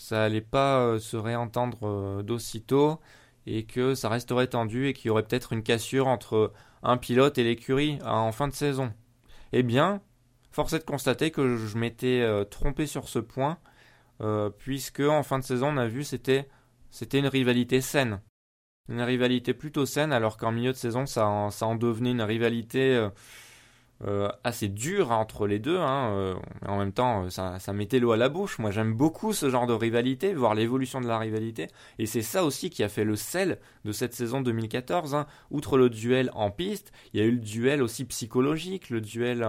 ça 0.00 0.24
allait 0.24 0.40
pas 0.40 0.80
euh, 0.80 0.98
se 0.98 1.18
réentendre 1.18 1.78
euh, 1.82 2.22
d'aussitôt 2.22 3.00
et 3.46 3.66
que 3.66 3.94
ça 3.94 4.08
resterait 4.08 4.46
tendu 4.46 4.88
et 4.88 4.94
qu'il 4.94 5.08
y 5.08 5.10
aurait 5.10 5.22
peut-être 5.22 5.52
une 5.52 5.62
cassure 5.62 6.06
entre 6.08 6.54
un 6.82 6.96
pilote 6.96 7.36
et 7.36 7.44
l'écurie 7.44 7.98
en 8.02 8.32
fin 8.32 8.48
de 8.48 8.54
saison. 8.54 8.94
Eh 9.52 9.62
bien, 9.62 10.00
force 10.52 10.72
est 10.72 10.78
de 10.78 10.84
constater 10.84 11.30
que 11.30 11.58
je 11.58 11.76
m'étais 11.76 12.22
euh, 12.22 12.44
trompé 12.44 12.86
sur 12.86 13.08
ce 13.08 13.18
point, 13.18 13.58
puisque 14.58 15.00
en 15.00 15.22
fin 15.22 15.38
de 15.38 15.44
saison, 15.44 15.68
on 15.68 15.76
a 15.78 15.86
vu 15.86 16.04
c'était 16.04 16.48
c'était 16.90 17.18
une 17.18 17.26
rivalité 17.26 17.80
saine, 17.80 18.20
une 18.88 19.00
rivalité 19.00 19.54
plutôt 19.54 19.86
saine, 19.86 20.12
alors 20.12 20.36
qu'en 20.36 20.52
milieu 20.52 20.72
de 20.72 20.76
saison, 20.76 21.06
ça 21.06 21.26
en 21.26 21.74
devenait 21.74 22.10
une 22.10 22.22
rivalité 22.22 23.08
assez 24.44 24.68
dur 24.68 25.10
entre 25.10 25.46
les 25.46 25.58
deux. 25.58 25.78
Hein, 25.78 26.10
euh, 26.12 26.34
en 26.66 26.78
même 26.78 26.92
temps, 26.92 27.24
euh, 27.24 27.30
ça, 27.30 27.58
ça 27.58 27.72
mettait 27.72 27.98
l'eau 27.98 28.12
à 28.12 28.16
la 28.16 28.28
bouche. 28.28 28.58
Moi, 28.58 28.70
j'aime 28.70 28.94
beaucoup 28.94 29.32
ce 29.32 29.50
genre 29.50 29.66
de 29.66 29.74
rivalité, 29.74 30.32
voir 30.32 30.54
l'évolution 30.54 31.00
de 31.00 31.06
la 31.06 31.18
rivalité. 31.18 31.68
Et 31.98 32.06
c'est 32.06 32.22
ça 32.22 32.44
aussi 32.44 32.70
qui 32.70 32.82
a 32.82 32.88
fait 32.88 33.04
le 33.04 33.16
sel 33.16 33.58
de 33.84 33.92
cette 33.92 34.14
saison 34.14 34.40
2014. 34.40 35.14
Hein. 35.14 35.26
Outre 35.50 35.76
le 35.76 35.90
duel 35.90 36.30
en 36.34 36.50
piste, 36.50 36.92
il 37.12 37.20
y 37.20 37.22
a 37.22 37.26
eu 37.26 37.32
le 37.32 37.40
duel 37.40 37.82
aussi 37.82 38.04
psychologique, 38.06 38.90
le 38.90 39.00
duel 39.00 39.46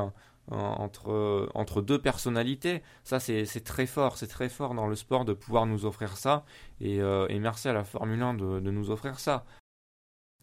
entre, 0.50 1.50
entre 1.54 1.82
deux 1.82 2.00
personnalités. 2.00 2.82
Ça, 3.06 3.20
c'est 3.20 3.64
très 3.64 3.86
fort, 3.86 4.18
c'est 4.18 4.28
très 4.28 4.50
fort 4.50 4.74
dans 4.74 4.88
le 4.88 4.96
sport 4.96 5.24
de 5.24 5.34
pouvoir 5.34 5.66
nous 5.66 5.86
offrir 5.86 6.18
ça. 6.18 6.44
Et, 6.82 7.00
merci 7.40 7.70
à 7.70 7.74
la 7.74 7.84
Formule 7.86 8.22
1 8.22 8.34
de, 8.34 8.60
de, 8.60 8.72
nous 8.72 8.92
offrir 8.92 9.20
ça. 9.20 9.46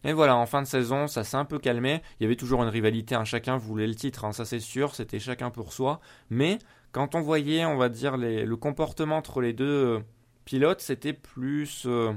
Et 0.03 0.13
voilà, 0.13 0.37
en 0.37 0.45
fin 0.45 0.61
de 0.61 0.67
saison, 0.67 1.07
ça 1.07 1.23
s'est 1.23 1.37
un 1.37 1.45
peu 1.45 1.59
calmé. 1.59 2.01
Il 2.19 2.23
y 2.23 2.25
avait 2.25 2.37
toujours 2.37 2.63
une 2.63 2.69
rivalité, 2.69 3.15
un 3.15 3.25
chacun 3.25 3.57
voulait 3.57 3.87
le 3.87 3.95
titre, 3.95 4.25
hein, 4.25 4.31
ça 4.31 4.45
c'est 4.45 4.59
sûr, 4.59 4.95
c'était 4.95 5.19
chacun 5.19 5.49
pour 5.49 5.73
soi. 5.73 5.99
Mais 6.29 6.57
quand 6.91 7.15
on 7.15 7.21
voyait, 7.21 7.65
on 7.65 7.77
va 7.77 7.89
dire, 7.89 8.17
le 8.17 8.55
comportement 8.55 9.17
entre 9.17 9.41
les 9.41 9.53
deux 9.53 9.65
euh, 9.65 9.99
pilotes, 10.45 10.81
c'était 10.81 11.13
plus. 11.13 11.83
Euh, 11.85 12.13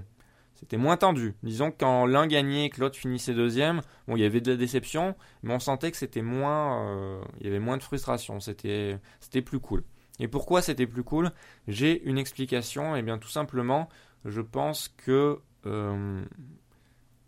c'était 0.54 0.76
moins 0.76 0.96
tendu. 0.96 1.34
Disons 1.42 1.72
que 1.72 1.76
quand 1.80 2.06
l'un 2.06 2.28
gagnait 2.28 2.66
et 2.66 2.70
que 2.70 2.80
l'autre 2.80 2.96
finissait 2.96 3.34
deuxième, 3.34 3.82
bon, 4.06 4.16
il 4.16 4.22
y 4.22 4.24
avait 4.24 4.40
de 4.40 4.52
la 4.52 4.56
déception, 4.56 5.16
mais 5.42 5.52
on 5.52 5.58
sentait 5.58 5.90
que 5.90 5.96
c'était 5.96 6.22
moins. 6.22 6.86
Euh, 6.86 7.20
il 7.40 7.46
y 7.46 7.48
avait 7.48 7.58
moins 7.58 7.76
de 7.76 7.82
frustration, 7.82 8.38
c'était, 8.38 8.98
c'était 9.18 9.42
plus 9.42 9.58
cool. 9.58 9.82
Et 10.20 10.28
pourquoi 10.28 10.62
c'était 10.62 10.86
plus 10.86 11.02
cool? 11.02 11.32
J'ai 11.66 12.00
une 12.04 12.16
explication, 12.16 12.94
et 12.94 13.00
eh 13.00 13.02
bien 13.02 13.18
tout 13.18 13.28
simplement, 13.28 13.88
je 14.24 14.40
pense 14.40 14.88
que 14.88 15.40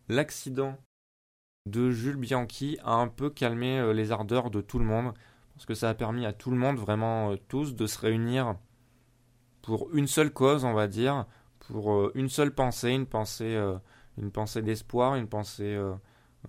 l'accident 0.09 0.79
de 1.67 1.91
Jules 1.91 2.17
Bianchi 2.17 2.79
a 2.85 2.95
un 2.95 3.09
peu 3.09 3.31
calmé 3.31 3.79
euh, 3.79 3.93
les 3.93 4.13
ardeurs 4.13 4.51
de 4.51 4.61
tout 4.61 4.79
le 4.79 4.85
monde, 4.85 5.15
parce 5.55 5.65
que 5.65 5.75
ça 5.75 5.89
a 5.89 5.95
permis 5.95 6.27
à 6.27 6.33
tout 6.33 6.51
le 6.51 6.57
monde, 6.57 6.77
vraiment 6.77 7.33
euh, 7.33 7.37
tous, 7.49 7.75
de 7.75 7.87
se 7.87 7.99
réunir 7.99 8.57
pour 9.63 9.89
une 9.95 10.07
seule 10.07 10.33
cause, 10.33 10.65
on 10.65 10.75
va 10.75 10.89
dire, 10.89 11.27
pour 11.61 11.93
euh, 11.93 12.13
une 12.15 12.29
seule 12.29 12.55
pensée, 12.55 12.91
une 12.91 13.07
pensée, 13.07 13.59
une 14.19 14.31
pensée 14.31 14.61
d'espoir, 14.61 15.15
une 15.15 15.27
pensée, 15.27 15.81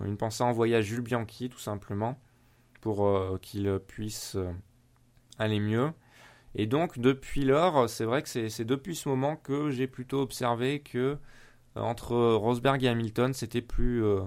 une 0.04 0.18
pensée 0.18 0.44
envoyée 0.44 0.76
à 0.76 0.82
Jules 0.82 1.02
Bianchi, 1.02 1.50
tout 1.50 1.60
simplement, 1.60 2.20
pour 2.82 3.40
qu'il 3.42 3.80
puisse 3.88 4.38
aller 5.40 5.62
mieux. 5.62 5.94
Et 6.56 6.68
donc, 6.68 7.00
depuis 7.00 7.46
lors, 7.46 7.90
c'est 7.90 8.04
vrai 8.04 8.22
que 8.22 8.28
c'est 8.28 8.66
depuis 8.66 8.96
ce 8.96 9.08
moment 9.08 9.38
que 9.38 9.72
j'ai 9.72 9.88
plutôt 9.88 10.22
observé 10.22 10.82
que 10.82 11.18
entre 11.76 12.16
Rosberg 12.16 12.84
et 12.84 12.88
Hamilton, 12.88 13.34
c'était 13.34 13.62
plus 13.62 14.04
euh, 14.04 14.22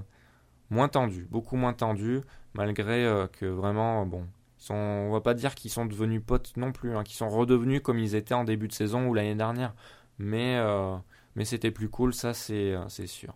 moins 0.71 0.89
tendu, 0.89 1.27
beaucoup 1.31 1.57
moins 1.57 1.73
tendu, 1.73 2.21
malgré 2.55 3.05
euh, 3.05 3.27
que 3.27 3.47
vraiment, 3.47 4.05
bon, 4.07 4.27
sont, 4.59 4.75
on 4.75 5.11
va 5.13 5.21
pas 5.21 5.35
dire 5.35 5.55
qu'ils 5.55 5.71
sont 5.71 5.87
devenus 5.87 6.23
potes 6.25 6.57
non 6.57 6.73
plus, 6.73 6.95
hein, 6.97 7.05
qu'ils 7.05 7.17
sont 7.17 7.29
redevenus 7.29 7.81
comme 7.83 7.99
ils 7.99 8.15
étaient 8.15 8.35
en 8.35 8.45
début 8.45 8.69
de 8.69 8.73
saison 8.73 9.07
ou 9.07 9.15
l'année 9.15 9.35
dernière, 9.35 9.75
mais, 10.19 10.57
euh, 10.59 10.97
mais 11.37 11.45
c'était 11.45 11.71
plus 11.71 11.89
cool, 11.89 12.13
ça 12.13 12.35
c'est 12.35 13.07
sûr. 13.07 13.35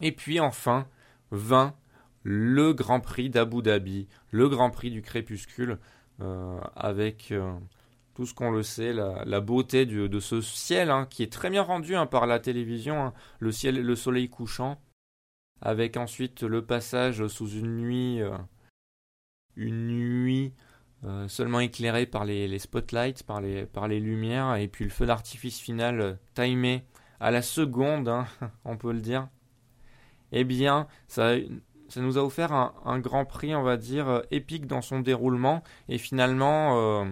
Et 0.00 0.12
puis 0.12 0.38
enfin, 0.38 0.86
20, 1.32 1.74
le 2.22 2.72
Grand 2.72 3.00
Prix 3.00 3.30
d'Abu 3.30 3.62
Dhabi, 3.62 4.06
le 4.30 4.48
Grand 4.48 4.70
Prix 4.70 4.90
du 4.90 5.02
crépuscule, 5.02 5.78
avec 6.76 7.32
ce 8.26 8.34
qu'on 8.34 8.50
le 8.50 8.62
sait, 8.62 8.92
la, 8.92 9.40
beauté 9.40 9.86
de 9.86 10.20
ce 10.20 10.40
ciel 10.40 10.90
hein, 10.90 11.06
qui 11.08 11.22
est 11.22 11.32
très 11.32 11.50
bien 11.50 11.62
rendu 11.62 11.94
hein, 11.94 12.06
par 12.06 12.26
la 12.26 12.38
télévision, 12.38 13.02
hein. 13.02 13.14
le 13.38 13.52
ciel, 13.52 13.80
le 13.80 13.96
soleil 13.96 14.28
couchant, 14.28 14.80
avec 15.60 15.96
ensuite 15.96 16.42
le 16.42 16.64
passage 16.64 17.26
sous 17.28 17.48
une 17.48 17.76
nuit, 17.76 18.22
euh, 18.22 18.36
une 19.56 19.86
nuit 19.86 20.54
euh, 21.04 21.28
seulement 21.28 21.60
éclairée 21.60 22.06
par 22.06 22.24
les, 22.24 22.58
spotlights, 22.58 23.22
par 23.22 23.40
les, 23.40 23.66
par 23.66 23.88
lumières, 23.88 24.56
et 24.56 24.68
puis 24.68 24.84
le 24.84 24.90
feu 24.90 25.06
d'artifice 25.06 25.58
final 25.58 26.00
euh, 26.00 26.14
timé 26.34 26.84
à 27.20 27.30
la 27.30 27.42
seconde, 27.42 28.12
on 28.64 28.76
peut 28.76 28.92
le 28.92 29.00
dire. 29.00 29.28
Eh 30.32 30.44
bien, 30.44 30.86
ça, 31.06 31.36
ça 31.88 32.00
nous 32.00 32.18
a 32.18 32.22
offert 32.22 32.52
un, 32.52 32.74
un, 32.84 32.98
grand 32.98 33.24
prix, 33.24 33.54
on 33.54 33.62
va 33.62 33.76
dire, 33.76 34.22
épique 34.30 34.66
dans 34.66 34.82
son 34.82 35.00
déroulement, 35.00 35.62
et 35.88 35.98
finalement 35.98 37.06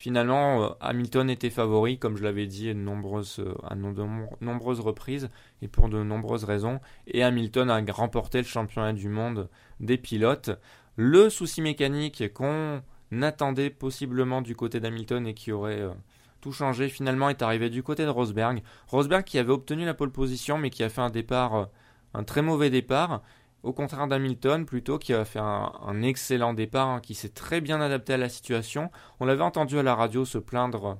Finalement, 0.00 0.64
euh, 0.64 0.68
Hamilton 0.80 1.28
était 1.28 1.50
favori, 1.50 1.98
comme 1.98 2.16
je 2.16 2.22
l'avais 2.22 2.46
dit 2.46 2.70
à, 2.70 2.74
nombreuses, 2.74 3.38
euh, 3.38 3.74
de 3.74 4.42
nombreuses 4.42 4.80
reprises 4.80 5.28
et 5.60 5.68
pour 5.68 5.90
de 5.90 6.02
nombreuses 6.02 6.44
raisons. 6.44 6.80
Et 7.06 7.22
Hamilton 7.22 7.68
a 7.68 7.82
remporté 7.92 8.38
le 8.38 8.44
championnat 8.44 8.94
du 8.94 9.10
monde 9.10 9.50
des 9.78 9.98
pilotes. 9.98 10.52
Le 10.96 11.28
souci 11.28 11.60
mécanique 11.60 12.32
qu'on 12.32 12.80
attendait 13.20 13.68
possiblement 13.68 14.40
du 14.40 14.56
côté 14.56 14.80
d'Hamilton 14.80 15.26
et 15.26 15.34
qui 15.34 15.52
aurait 15.52 15.82
euh, 15.82 15.90
tout 16.40 16.52
changé, 16.52 16.88
finalement 16.88 17.28
est 17.28 17.42
arrivé 17.42 17.68
du 17.68 17.82
côté 17.82 18.04
de 18.04 18.08
Rosberg. 18.08 18.62
Rosberg 18.88 19.24
qui 19.24 19.38
avait 19.38 19.52
obtenu 19.52 19.84
la 19.84 19.92
pole 19.92 20.12
position 20.12 20.56
mais 20.56 20.70
qui 20.70 20.82
a 20.82 20.88
fait 20.88 21.02
un 21.02 21.10
départ, 21.10 21.68
un 22.14 22.24
très 22.24 22.40
mauvais 22.40 22.70
départ 22.70 23.20
au 23.62 23.72
contraire 23.72 24.08
d'Hamilton, 24.08 24.64
plutôt, 24.64 24.98
qui 24.98 25.12
a 25.12 25.24
fait 25.24 25.38
un, 25.40 26.02
excellent 26.02 26.54
départ, 26.54 26.88
hein, 26.88 27.00
qui 27.00 27.14
s'est 27.14 27.30
très 27.30 27.60
bien 27.60 27.80
adapté 27.80 28.14
à 28.14 28.16
la 28.16 28.28
situation. 28.28 28.90
On 29.20 29.26
l'avait 29.26 29.42
entendu 29.42 29.78
à 29.78 29.82
la 29.82 29.94
radio 29.94 30.24
se 30.24 30.38
plaindre 30.38 30.98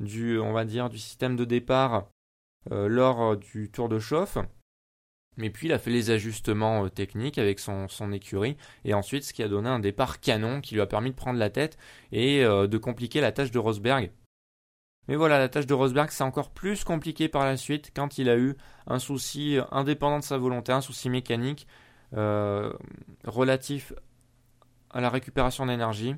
du, 0.00 0.38
on 0.38 0.52
va 0.52 0.64
dire, 0.64 0.88
du 0.88 0.98
système 0.98 1.36
de 1.36 1.44
départ 1.44 2.08
euh, 2.72 2.88
lors 2.88 3.32
euh, 3.32 3.36
du 3.36 3.70
tour 3.70 3.88
de 3.88 3.98
chauffe. 3.98 4.38
Mais 5.36 5.50
puis 5.50 5.68
il 5.68 5.72
a 5.72 5.78
fait 5.78 5.90
les 5.90 6.10
ajustements 6.10 6.84
euh, 6.84 6.88
techniques 6.88 7.38
avec 7.38 7.58
son, 7.58 7.88
son, 7.88 8.12
écurie. 8.12 8.56
Et 8.84 8.94
ensuite, 8.94 9.24
ce 9.24 9.32
qui 9.32 9.42
a 9.42 9.48
donné 9.48 9.68
un 9.68 9.80
départ 9.80 10.20
canon 10.20 10.60
qui 10.60 10.74
lui 10.74 10.80
a 10.80 10.86
permis 10.86 11.10
de 11.10 11.16
prendre 11.16 11.38
la 11.38 11.50
tête 11.50 11.78
et 12.10 12.42
de 12.42 12.78
compliquer 12.78 13.20
la 13.20 13.32
tâche 13.32 13.50
de 13.50 13.58
Rosberg. 13.58 14.10
Mais 15.08 15.16
voilà, 15.16 15.38
la 15.38 15.48
tâche 15.48 15.66
de 15.66 15.72
Rosberg, 15.72 16.10
c'est 16.10 16.22
encore 16.22 16.50
plus 16.50 16.84
compliqué 16.84 17.28
par 17.28 17.46
la 17.46 17.56
suite 17.56 17.92
quand 17.96 18.18
il 18.18 18.28
a 18.28 18.36
eu 18.36 18.56
un 18.86 18.98
souci 18.98 19.58
indépendant 19.70 20.18
de 20.18 20.24
sa 20.24 20.36
volonté, 20.36 20.70
un 20.70 20.82
souci 20.82 21.08
mécanique 21.08 21.66
euh, 22.14 22.70
relatif 23.24 23.94
à 24.90 25.00
la 25.00 25.08
récupération 25.08 25.64
d'énergie. 25.64 26.14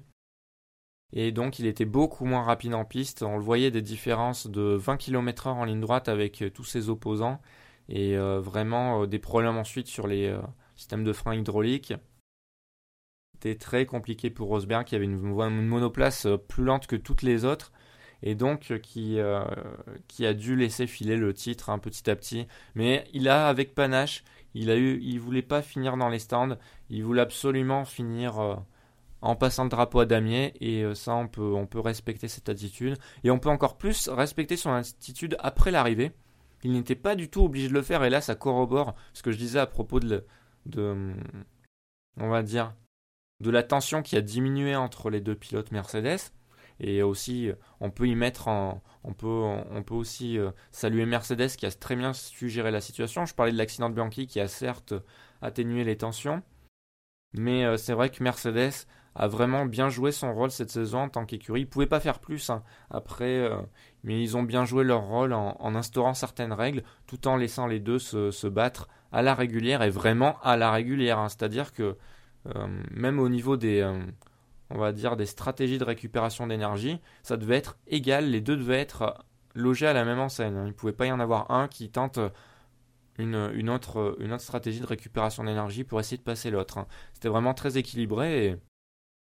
Et 1.12 1.30
donc 1.30 1.58
il 1.60 1.66
était 1.66 1.84
beaucoup 1.84 2.24
moins 2.24 2.42
rapide 2.42 2.74
en 2.74 2.84
piste. 2.84 3.22
On 3.22 3.36
le 3.36 3.42
voyait 3.42 3.70
des 3.70 3.82
différences 3.82 4.48
de 4.48 4.60
20 4.60 4.96
km/h 4.96 5.50
en 5.50 5.64
ligne 5.64 5.80
droite 5.80 6.08
avec 6.08 6.44
tous 6.52 6.64
ses 6.64 6.88
opposants. 6.88 7.40
Et 7.88 8.16
euh, 8.16 8.40
vraiment 8.40 9.02
euh, 9.02 9.06
des 9.06 9.18
problèmes 9.20 9.56
ensuite 9.56 9.86
sur 9.86 10.08
les 10.08 10.36
systèmes 10.74 11.04
de 11.04 11.12
frein 11.12 11.34
hydrauliques. 11.34 11.94
C'était 13.34 13.56
très 13.56 13.86
compliqué 13.86 14.30
pour 14.30 14.48
Rosberg 14.48 14.84
qui 14.84 14.96
avait 14.96 15.04
une 15.04 15.16
monoplace 15.16 16.26
plus 16.48 16.64
lente 16.64 16.88
que 16.88 16.96
toutes 16.96 17.22
les 17.22 17.44
autres 17.44 17.72
et 18.22 18.34
donc 18.34 18.70
euh, 18.70 18.78
qui, 18.78 19.18
euh, 19.18 19.44
qui 20.08 20.26
a 20.26 20.34
dû 20.34 20.56
laisser 20.56 20.86
filer 20.86 21.16
le 21.16 21.32
titre 21.34 21.70
un 21.70 21.78
petit 21.78 22.08
à 22.10 22.16
petit. 22.16 22.46
Mais 22.74 23.06
il 23.12 23.28
a, 23.28 23.48
avec 23.48 23.74
panache, 23.74 24.24
il 24.54 24.70
a 24.70 24.76
eu, 24.76 25.00
il 25.02 25.20
voulait 25.20 25.42
pas 25.42 25.62
finir 25.62 25.96
dans 25.96 26.08
les 26.08 26.18
stands, 26.18 26.56
il 26.88 27.04
voulait 27.04 27.22
absolument 27.22 27.84
finir 27.84 28.38
euh, 28.38 28.56
en 29.22 29.36
passant 29.36 29.64
le 29.64 29.70
drapeau 29.70 30.00
à 30.00 30.06
damier, 30.06 30.54
et 30.60 30.94
ça, 30.94 31.14
on 31.14 31.28
peut, 31.28 31.52
on 31.54 31.66
peut 31.66 31.80
respecter 31.80 32.26
cette 32.26 32.48
attitude. 32.48 32.96
Et 33.22 33.30
on 33.30 33.38
peut 33.38 33.50
encore 33.50 33.76
plus 33.76 34.08
respecter 34.08 34.56
son 34.56 34.72
attitude 34.72 35.36
après 35.40 35.70
l'arrivée. 35.70 36.12
Il 36.62 36.72
n'était 36.72 36.94
pas 36.94 37.14
du 37.16 37.28
tout 37.28 37.42
obligé 37.42 37.68
de 37.68 37.74
le 37.74 37.82
faire, 37.82 38.02
et 38.02 38.08
là, 38.08 38.22
ça 38.22 38.34
corrobore 38.34 38.94
ce 39.12 39.22
que 39.22 39.30
je 39.30 39.36
disais 39.36 39.58
à 39.58 39.66
propos 39.66 40.00
de, 40.00 40.24
de 40.64 41.12
on 42.16 42.28
va 42.28 42.42
dire, 42.42 42.74
de 43.40 43.50
la 43.50 43.62
tension 43.62 44.02
qui 44.02 44.16
a 44.16 44.20
diminué 44.20 44.76
entre 44.76 45.10
les 45.10 45.20
deux 45.20 45.34
pilotes 45.34 45.72
Mercedes. 45.72 46.32
Et 46.80 47.02
aussi, 47.02 47.50
on 47.80 47.90
peut 47.90 48.08
y 48.08 48.14
mettre 48.14 48.48
en, 48.48 48.82
on 49.04 49.12
peut, 49.12 49.26
on 49.26 49.82
peut 49.82 49.94
aussi 49.94 50.38
euh, 50.38 50.50
saluer 50.72 51.06
Mercedes 51.06 51.48
qui 51.56 51.66
a 51.66 51.70
très 51.70 51.96
bien 51.96 52.12
su 52.12 52.48
gérer 52.48 52.70
la 52.70 52.80
situation. 52.80 53.26
Je 53.26 53.34
parlais 53.34 53.52
de 53.52 53.58
l'accident 53.58 53.88
de 53.90 53.94
Bianchi 53.94 54.26
qui 54.26 54.40
a 54.40 54.48
certes 54.48 54.94
atténué 55.42 55.84
les 55.84 55.96
tensions, 55.96 56.42
mais 57.34 57.64
euh, 57.64 57.76
c'est 57.76 57.94
vrai 57.94 58.10
que 58.10 58.22
Mercedes 58.22 58.86
a 59.14 59.26
vraiment 59.26 59.66
bien 59.66 59.88
joué 59.88 60.12
son 60.12 60.32
rôle 60.34 60.50
cette 60.50 60.70
saison 60.70 61.00
en 61.00 61.08
tant 61.08 61.26
qu'écurie. 61.26 61.62
Ils 61.62 61.64
ne 61.64 61.70
pouvaient 61.70 61.86
pas 61.86 62.00
faire 62.00 62.18
plus 62.18 62.50
hein, 62.50 62.62
après, 62.90 63.38
euh, 63.38 63.56
mais 64.04 64.22
ils 64.22 64.36
ont 64.36 64.42
bien 64.42 64.64
joué 64.64 64.84
leur 64.84 65.02
rôle 65.02 65.32
en, 65.32 65.74
instaurant 65.74 66.14
certaines 66.14 66.52
règles 66.52 66.82
tout 67.06 67.26
en 67.26 67.36
laissant 67.36 67.66
les 67.66 67.80
deux 67.80 67.98
se, 67.98 68.46
battre 68.46 68.88
à 69.12 69.22
la 69.22 69.34
régulière 69.34 69.82
et 69.82 69.90
vraiment 69.90 70.38
à 70.42 70.56
la 70.56 70.70
régulière. 70.70 71.18
Hein. 71.18 71.28
C'est-à-dire 71.28 71.72
que 71.72 71.96
même 72.90 73.18
au 73.18 73.28
niveau 73.28 73.58
des 73.58 73.82
on 74.70 74.78
va 74.78 74.92
dire, 74.92 75.16
des 75.16 75.26
stratégies 75.26 75.78
de 75.78 75.84
récupération 75.84 76.46
d'énergie, 76.46 77.00
ça 77.22 77.36
devait 77.36 77.56
être 77.56 77.78
égal, 77.86 78.30
les 78.30 78.40
deux 78.40 78.56
devaient 78.56 78.80
être 78.80 79.24
logés 79.54 79.86
à 79.86 79.92
la 79.92 80.04
même 80.04 80.20
enseigne. 80.20 80.54
Il 80.64 80.68
ne 80.68 80.72
pouvait 80.72 80.92
pas 80.92 81.06
y 81.06 81.12
en 81.12 81.20
avoir 81.20 81.50
un 81.50 81.68
qui 81.68 81.90
tente 81.90 82.18
une, 83.18 83.50
une, 83.54 83.70
autre, 83.70 84.16
une 84.20 84.32
autre 84.32 84.42
stratégie 84.42 84.80
de 84.80 84.86
récupération 84.86 85.44
d'énergie 85.44 85.84
pour 85.84 86.00
essayer 86.00 86.16
de 86.16 86.22
passer 86.22 86.50
l'autre. 86.50 86.78
Hein. 86.78 86.86
C'était 87.12 87.28
vraiment 87.28 87.54
très 87.54 87.76
équilibré 87.76 88.46
et 88.46 88.56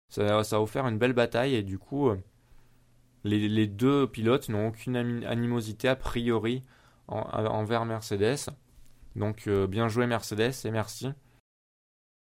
ça, 0.09 0.39
a 0.39 0.61
offert 0.61 0.87
une 0.87 0.99
belle 0.99 1.13
bataille 1.13 1.55
et 1.55 1.63
du 1.63 1.79
coup, 1.79 2.11
les, 3.25 3.67
deux 3.67 4.07
pilotes 4.07 4.49
n'ont 4.49 4.69
aucune 4.69 4.97
animosité 5.25 5.89
a 5.89 5.97
priori 5.97 6.65
envers 7.09 7.85
Mercedes. 7.85 8.51
Donc 9.17 9.47
euh, 9.47 9.67
bien 9.67 9.89
joué 9.89 10.07
Mercedes 10.07 10.53
et 10.65 10.71
merci. 10.71 11.09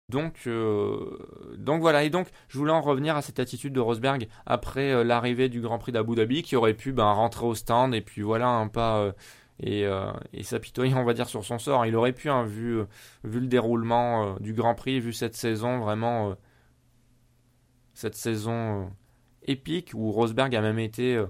Donc, 0.10 0.42
euh, 0.48 1.18
donc 1.58 1.82
voilà, 1.82 2.04
et 2.04 2.10
donc 2.10 2.28
je 2.50 2.58
voulais 2.58 2.72
en 2.72 2.82
revenir 2.82 3.16
à 3.16 3.22
cette 3.22 3.40
attitude 3.40 3.74
de 3.74 3.80
Rosberg 3.80 4.28
après 4.46 4.92
euh, 4.92 5.04
l'arrivée 5.04 5.48
du 5.48 5.62
Grand 5.62 5.80
Prix 5.80 5.94
d'Abu 5.94 6.16
Dhabi 6.16 6.44
qui 6.44 6.56
aurait 6.56 6.74
pu 6.74 6.92
ben, 6.92 7.12
rentrer 7.12 7.46
au 7.46 7.56
stand 7.56 7.96
et 7.96 8.02
puis 8.02 8.22
voilà, 8.22 8.50
un 8.50 8.68
pas 8.68 9.14
euh, 9.64 10.12
et, 10.34 10.44
s'apitoyer, 10.44 10.94
on 10.98 11.06
va 11.06 11.14
dire, 11.14 11.30
sur 11.30 11.46
son 11.46 11.58
sort. 11.58 11.86
Il 11.86 11.96
aurait 11.96 12.12
pu, 12.12 12.30
hein, 12.30 12.44
vu, 12.44 12.84
le 13.24 13.48
déroulement 13.48 14.38
du 14.40 14.54
Grand 14.54 14.76
Prix, 14.76 15.00
vu 15.00 15.14
cette 15.14 15.36
saison 15.36 15.80
vraiment 15.80 16.36
cette 17.94 18.16
saison 18.16 18.92
épique 19.44 19.92
où 19.94 20.12
Rosberg 20.12 20.56
a 20.56 20.62
même 20.62 20.80
été 20.80 21.24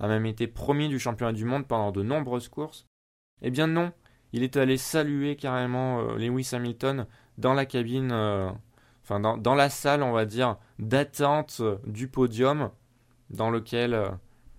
a 0.00 0.08
même 0.08 0.26
été 0.26 0.48
premier 0.48 0.88
du 0.88 0.98
championnat 0.98 1.32
du 1.32 1.44
monde 1.44 1.66
pendant 1.66 1.92
de 1.92 2.02
nombreuses 2.02 2.48
courses. 2.48 2.86
Eh 3.40 3.50
bien 3.50 3.68
non, 3.68 3.92
il 4.32 4.42
est 4.42 4.56
allé 4.56 4.76
saluer 4.76 5.36
carrément 5.36 6.02
Lewis 6.14 6.50
Hamilton 6.52 7.06
dans 7.38 7.54
la 7.54 7.66
cabine, 7.66 8.12
enfin 9.02 9.20
dans, 9.20 9.36
dans, 9.36 9.54
la 9.54 9.70
salle, 9.70 10.02
on 10.02 10.12
va 10.12 10.26
dire, 10.26 10.58
d'attente 10.78 11.62
du 11.86 12.08
podium 12.08 12.70
dans 13.30 13.50
lequel 13.50 14.18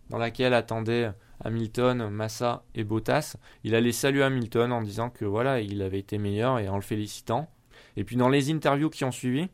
dans 0.10 0.18
laquelle 0.18 0.53
attendaient 0.53 1.12
Hamilton, 1.44 2.10
Massa 2.10 2.63
et 2.75 2.84
Bottas. 2.84 3.36
Il 3.63 3.75
allait 3.75 3.92
saluer 3.92 4.24
Hamilton 4.24 4.72
en 4.72 4.82
disant 4.82 5.10
que 5.10 5.25
voilà, 5.25 5.60
il 5.62 5.82
avait 5.82 6.00
été 6.00 6.18
meilleur 6.18 6.60
et 6.60 6.70
en 6.70 6.75
le 6.75 6.82
félicitant. 6.82 7.50
Et 7.96 8.03
puis 8.03 8.15
dans 8.15 8.30
les 8.30 8.51
interviews 8.51 8.89
qui 8.89 9.03
ont 9.03 9.12
suivi, 9.12 9.50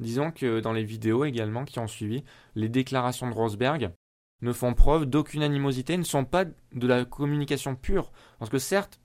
disons 0.00 0.30
que 0.30 0.60
dans 0.60 0.72
les 0.72 0.84
vidéos 0.84 1.24
également 1.24 1.64
qui 1.64 1.78
ont 1.78 1.86
suivi, 1.86 2.24
les 2.54 2.68
déclarations 2.68 3.28
de 3.28 3.34
Rosberg 3.34 3.92
ne 4.40 4.52
font 4.52 4.74
preuve 4.74 5.06
d'aucune 5.06 5.42
animosité, 5.42 5.96
ne 5.96 6.04
sont 6.04 6.24
pas 6.24 6.44
de 6.44 6.86
la 6.86 7.04
communication 7.04 7.74
pure. 7.74 8.12
Parce 8.38 8.50
que 8.50 8.58
certes, 8.58 9.00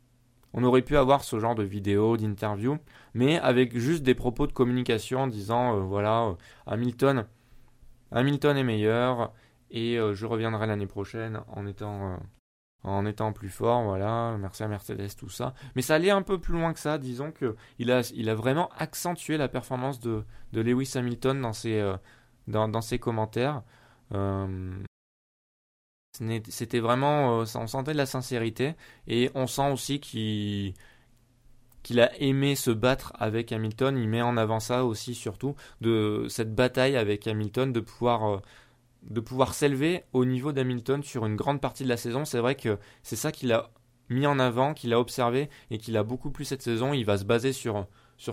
on 0.53 0.63
aurait 0.63 0.83
pu 0.83 0.97
avoir 0.97 1.23
ce 1.23 1.39
genre 1.39 1.55
de 1.55 1.63
vidéos, 1.63 2.17
d'interviews, 2.17 2.77
mais 3.13 3.39
avec 3.39 3.77
juste 3.77 4.03
des 4.03 4.15
propos 4.15 4.47
de 4.47 4.53
communication 4.53 5.21
en 5.21 5.27
disant 5.27 5.75
euh, 5.75 5.79
voilà, 5.81 6.25
euh, 6.25 6.33
Hamilton, 6.67 7.25
Hamilton 8.11 8.57
est 8.57 8.63
meilleur, 8.63 9.33
et 9.71 9.97
euh, 9.97 10.13
je 10.13 10.25
reviendrai 10.25 10.67
l'année 10.67 10.85
prochaine 10.87 11.41
en 11.47 11.65
étant, 11.65 12.19
en 12.83 13.05
étant 13.05 13.33
plus 13.33 13.49
fort, 13.49 13.83
voilà, 13.83 14.37
merci 14.39 14.63
à 14.63 14.67
Mercedes, 14.67 15.15
tout 15.17 15.29
ça. 15.29 15.55
Mais 15.75 15.81
ça 15.81 15.95
allait 15.95 16.11
un 16.11 16.21
peu 16.21 16.39
plus 16.39 16.53
loin 16.53 16.73
que 16.73 16.79
ça, 16.79 16.99
disons 16.99 17.31
que 17.31 17.55
il 17.79 17.91
a, 17.91 18.01
il 18.13 18.29
a 18.29 18.35
vraiment 18.35 18.69
accentué 18.77 19.37
la 19.37 19.47
performance 19.47 19.99
de, 19.99 20.23
Lewis 20.53 20.91
Hamilton 20.95 21.41
dans, 21.41 22.81
ses 22.81 22.99
commentaires. 22.99 23.63
C'était 26.49 26.79
vraiment, 26.79 27.39
on 27.39 27.67
sentait 27.67 27.93
de 27.93 27.97
la 27.97 28.05
sincérité 28.05 28.75
et 29.07 29.31
on 29.33 29.47
sent 29.47 29.71
aussi 29.71 29.99
qu'il 29.99 30.73
a 31.99 32.15
aimé 32.21 32.55
se 32.55 32.71
battre 32.71 33.13
avec 33.17 33.51
Hamilton. 33.51 33.97
Il 33.97 34.07
met 34.07 34.21
en 34.21 34.37
avant 34.37 34.59
ça 34.59 34.85
aussi, 34.85 35.15
surtout, 35.15 35.55
de 35.81 36.27
cette 36.29 36.53
bataille 36.53 36.97
avec 36.97 37.27
Hamilton, 37.27 37.73
de 37.73 37.79
pouvoir 37.79 38.41
de 39.09 39.19
pouvoir 39.19 39.53
s'élever 39.53 40.03
au 40.13 40.25
niveau 40.25 40.51
d'Hamilton 40.51 41.03
sur 41.03 41.25
une 41.25 41.35
grande 41.35 41.61
partie 41.61 41.83
de 41.83 41.89
la 41.89 41.97
saison. 41.97 42.25
C'est 42.25 42.39
vrai 42.39 42.55
que 42.55 42.77
c'est 43.03 43.15
ça 43.15 43.31
qu'il 43.31 43.51
a 43.51 43.69
mis 44.09 44.25
en 44.25 44.39
avant, 44.39 44.73
qu'il 44.73 44.93
a 44.93 44.99
observé 44.99 45.49
et 45.71 45.77
qu'il 45.77 45.97
a 45.97 46.03
beaucoup 46.03 46.31
plu 46.31 46.45
cette 46.45 46.61
saison. 46.61 46.93
Il 46.93 47.05
va 47.05 47.17
se 47.17 47.25
baser 47.25 47.53
sur, 47.53 47.87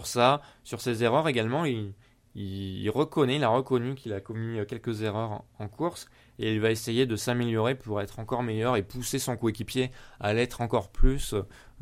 ça, 0.04 0.40
sur 0.64 0.80
ses 0.80 1.02
erreurs 1.02 1.28
également. 1.28 1.64
Il, 1.64 2.90
reconnaît, 2.90 3.36
il 3.36 3.44
a 3.44 3.48
reconnu 3.48 3.94
qu'il 3.94 4.12
a 4.12 4.20
commis 4.20 4.64
quelques 4.66 5.02
erreurs 5.02 5.44
en, 5.58 5.68
course 5.68 6.08
et 6.40 6.52
il 6.52 6.60
va 6.60 6.70
essayer 6.70 7.06
de 7.06 7.16
s'améliorer 7.16 7.74
pour 7.74 8.00
être 8.00 8.18
encore 8.18 8.42
meilleur 8.42 8.76
et 8.76 8.82
pousser 8.82 9.18
son 9.18 9.36
coéquipier 9.36 9.90
à 10.18 10.32
l'être 10.32 10.62
encore 10.62 10.90
plus, 10.90 11.34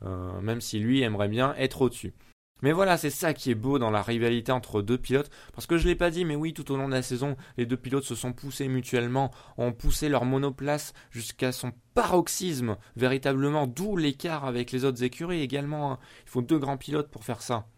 euh, 0.04 0.40
même 0.40 0.60
si 0.60 0.80
lui 0.80 1.02
aimerait 1.02 1.28
bien 1.28 1.54
être 1.56 1.82
au-dessus. 1.82 2.12
Mais 2.60 2.72
voilà, 2.72 2.96
c'est 2.96 3.10
ça 3.10 3.34
qui 3.34 3.52
est 3.52 3.54
beau 3.54 3.78
dans 3.78 3.90
la 3.90 4.02
rivalité 4.02 4.50
entre 4.50 4.82
deux 4.82 4.98
pilotes. 4.98 5.30
Parce 5.52 5.66
que 5.66 5.78
je 5.78 5.84
ne 5.84 5.90
l'ai 5.90 5.94
pas 5.94 6.10
dit, 6.10 6.24
mais 6.24 6.34
oui, 6.34 6.52
tout 6.52 6.72
au 6.72 6.76
long 6.76 6.88
de 6.88 6.92
la 6.92 7.02
saison, 7.02 7.36
les 7.56 7.66
deux 7.66 7.76
pilotes 7.76 8.04
se 8.04 8.16
sont 8.16 8.32
poussés 8.32 8.66
mutuellement, 8.66 9.30
ont 9.58 9.72
poussé 9.72 10.08
leur 10.08 10.24
monoplace 10.24 10.92
jusqu'à 11.10 11.52
son 11.52 11.72
paroxysme, 11.94 12.76
véritablement, 12.96 13.68
d'où 13.68 13.96
l'écart 13.96 14.44
avec 14.44 14.72
les 14.72 14.84
autres 14.84 15.04
écuries 15.04 15.40
également. 15.40 15.92
Hein. 15.92 15.98
Il 16.24 16.30
faut 16.30 16.42
deux 16.42 16.58
grands 16.58 16.78
pilotes 16.78 17.10
pour 17.10 17.24
faire 17.24 17.42
ça. 17.42 17.68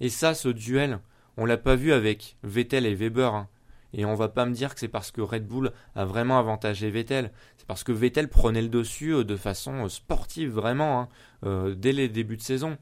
Et 0.00 0.08
ça, 0.08 0.32
ce 0.32 0.48
duel, 0.48 1.00
on 1.36 1.44
l'a 1.44 1.58
pas 1.58 1.76
vu 1.76 1.92
avec 1.92 2.38
Vettel 2.42 2.86
et 2.86 2.94
Weber. 2.94 3.34
Hein. 3.34 3.48
Et 3.94 4.04
on 4.04 4.14
va 4.14 4.28
pas 4.28 4.46
me 4.46 4.54
dire 4.54 4.74
que 4.74 4.80
c'est 4.80 4.88
parce 4.88 5.10
que 5.10 5.20
Red 5.20 5.46
Bull 5.46 5.72
a 5.94 6.04
vraiment 6.04 6.38
avantagé 6.38 6.90
Vettel. 6.90 7.30
C'est 7.56 7.66
parce 7.66 7.84
que 7.84 7.92
Vettel 7.92 8.28
prenait 8.28 8.62
le 8.62 8.68
dessus 8.68 9.14
euh, 9.14 9.24
de 9.24 9.36
façon 9.36 9.84
euh, 9.84 9.88
sportive, 9.88 10.50
vraiment, 10.50 11.00
hein, 11.00 11.08
euh, 11.44 11.74
dès 11.74 11.92
les 11.92 12.08
débuts 12.08 12.36
de 12.36 12.42
saison 12.42 12.78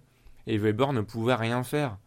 et 0.46 0.59
Weber 0.59 0.92
ne 0.92 1.01
pouvait 1.01 1.35
rien 1.35 1.62
faire. 1.62 1.99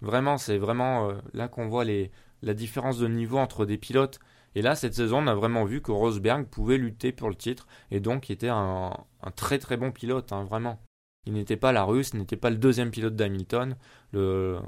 Vraiment, 0.00 0.38
c'est 0.38 0.58
vraiment 0.58 1.10
là 1.32 1.48
qu'on 1.48 1.68
voit 1.68 1.84
la 1.84 2.54
différence 2.54 2.98
de 2.98 3.08
niveau 3.08 3.38
entre 3.38 3.66
des 3.66 3.78
pilotes. 3.78 4.20
Et 4.54 4.62
là, 4.62 4.74
cette 4.74 4.94
saison, 4.94 5.24
on 5.24 5.26
a 5.26 5.34
vraiment 5.34 5.64
vu 5.64 5.80
que 5.80 5.90
Rosberg 5.90 6.46
pouvait 6.46 6.78
lutter 6.78 7.12
pour 7.12 7.28
le 7.28 7.34
titre 7.34 7.66
et 7.90 8.00
donc 8.00 8.30
était 8.30 8.48
un, 8.48 8.92
très 9.36 9.58
très 9.58 9.76
bon 9.76 9.90
pilote, 9.90 10.32
hein, 10.32 10.44
vraiment. 10.44 10.80
Il 11.26 11.32
n'était 11.34 11.56
pas 11.56 11.72
la 11.72 11.84
russe, 11.84 12.14
n'était 12.14 12.36
pas 12.36 12.50
le 12.50 12.56
deuxième 12.56 12.90
pilote 12.90 13.16
d'Hamilton, 13.16 13.76
le... 14.12 14.58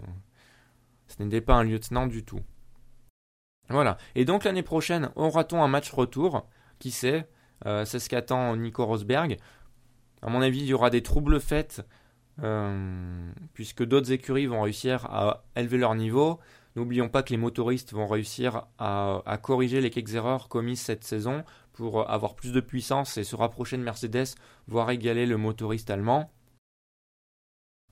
ce 1.08 1.22
n'était 1.22 1.40
pas 1.40 1.54
un 1.54 1.64
lieutenant 1.64 2.06
du 2.06 2.24
tout. 2.24 2.40
Voilà. 3.70 3.96
Et 4.14 4.24
donc 4.24 4.44
l'année 4.44 4.62
prochaine, 4.62 5.10
aura-t-on 5.16 5.62
un 5.62 5.68
match 5.68 5.90
retour? 5.90 6.46
Qui 6.78 6.90
sait? 6.90 7.28
Euh, 7.66 7.84
C'est 7.84 7.98
ce 7.98 8.08
qu'attend 8.08 8.56
Nico 8.56 8.84
Rosberg. 8.84 9.38
À 10.22 10.28
mon 10.28 10.42
avis, 10.42 10.60
il 10.60 10.66
y 10.66 10.74
aura 10.74 10.90
des 10.90 11.02
troubles 11.02 11.40
faits 11.40 11.82
euh, 12.42 13.32
puisque 13.54 13.84
d'autres 13.84 14.12
écuries 14.12 14.46
vont 14.46 14.62
réussir 14.62 15.06
à 15.06 15.44
élever 15.56 15.78
leur 15.78 15.94
niveau. 15.94 16.38
N'oublions 16.76 17.08
pas 17.08 17.22
que 17.22 17.30
les 17.30 17.36
motoristes 17.36 17.92
vont 17.92 18.06
réussir 18.06 18.66
à, 18.78 19.38
corriger 19.42 19.80
les 19.80 19.90
quelques 19.90 20.14
erreurs 20.14 20.48
commises 20.48 20.80
cette 20.80 21.04
saison 21.04 21.44
pour 21.72 22.08
avoir 22.08 22.34
plus 22.34 22.52
de 22.52 22.60
puissance 22.60 23.16
et 23.16 23.24
se 23.24 23.34
rapprocher 23.34 23.76
de 23.76 23.82
Mercedes, 23.82 24.36
voire 24.68 24.90
égaler 24.90 25.26
le 25.26 25.36
motoriste 25.36 25.90
allemand. 25.90 26.30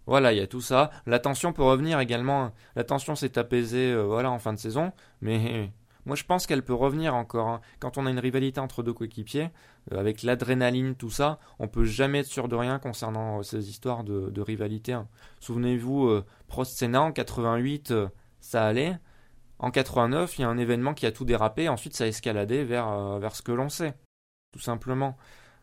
Voilà, 0.09 0.33
il 0.33 0.39
y 0.39 0.43
a 0.43 0.47
tout 0.47 0.63
ça. 0.63 0.91
La 1.07 1.21
tension 1.21 1.53
peut 1.53 1.63
revenir 1.63 2.01
également. 2.01 2.51
La 2.75 2.83
tension 2.83 3.15
s'est 3.15 3.39
apaisée 3.39 3.93
euh, 3.93 4.03
voilà, 4.05 4.31
en 4.31 4.39
fin 4.41 4.53
de 4.53 4.59
saison, 4.59 4.93
mais 5.21 5.71
moi, 6.09 6.17
je 6.17 6.25
pense 6.25 6.47
qu'elle 6.47 6.65
peut 6.65 6.75
revenir 6.75 7.15
encore. 7.15 7.49
Hein. 7.49 7.61
Quand 7.79 7.99
on 7.99 8.07
a 8.07 8.11
une 8.11 8.19
rivalité 8.19 8.59
entre 8.59 8.83
deux 8.83 8.95
coéquipiers, 8.95 9.51
euh, 9.93 10.01
avec 10.01 10.23
l'adrénaline, 10.23 10.95
tout 10.95 11.11
ça, 11.11 11.39
on 11.59 11.69
peut 11.69 11.85
jamais 11.85 12.21
être 12.21 12.27
sûr 12.27 12.49
de 12.49 12.57
rien 12.57 12.79
concernant 12.79 13.41
euh, 13.41 13.43
ces 13.43 13.69
histoires 13.69 14.03
de, 14.05 14.41
rivalité. 14.41 14.95
Hein. 14.95 15.07
Souvenez-vous, 15.41 16.09
euh, 16.09 16.25
Prost 16.49 16.79
Senna 16.79 17.03
en 17.03 17.13
88, 17.13 17.93
ça 18.41 18.67
allait. 18.67 18.97
En 19.59 19.71
89, 19.71 20.39
il 20.39 20.43
y 20.43 20.45
a 20.45 20.49
un 20.49 20.57
événement 20.57 20.95
qui 20.95 21.05
a 21.05 21.13
tout 21.13 21.27
dérapé. 21.27 21.69
Ensuite, 21.69 21.95
ça 21.95 22.05
a 22.05 22.07
escaladé 22.07 22.65
vers, 22.65 23.19
vers 23.19 23.37
ce 23.37 23.43
que 23.43 23.53
l'on 23.53 23.69
sait, 23.69 23.95
tout 24.53 24.61
simplement. 24.61 25.19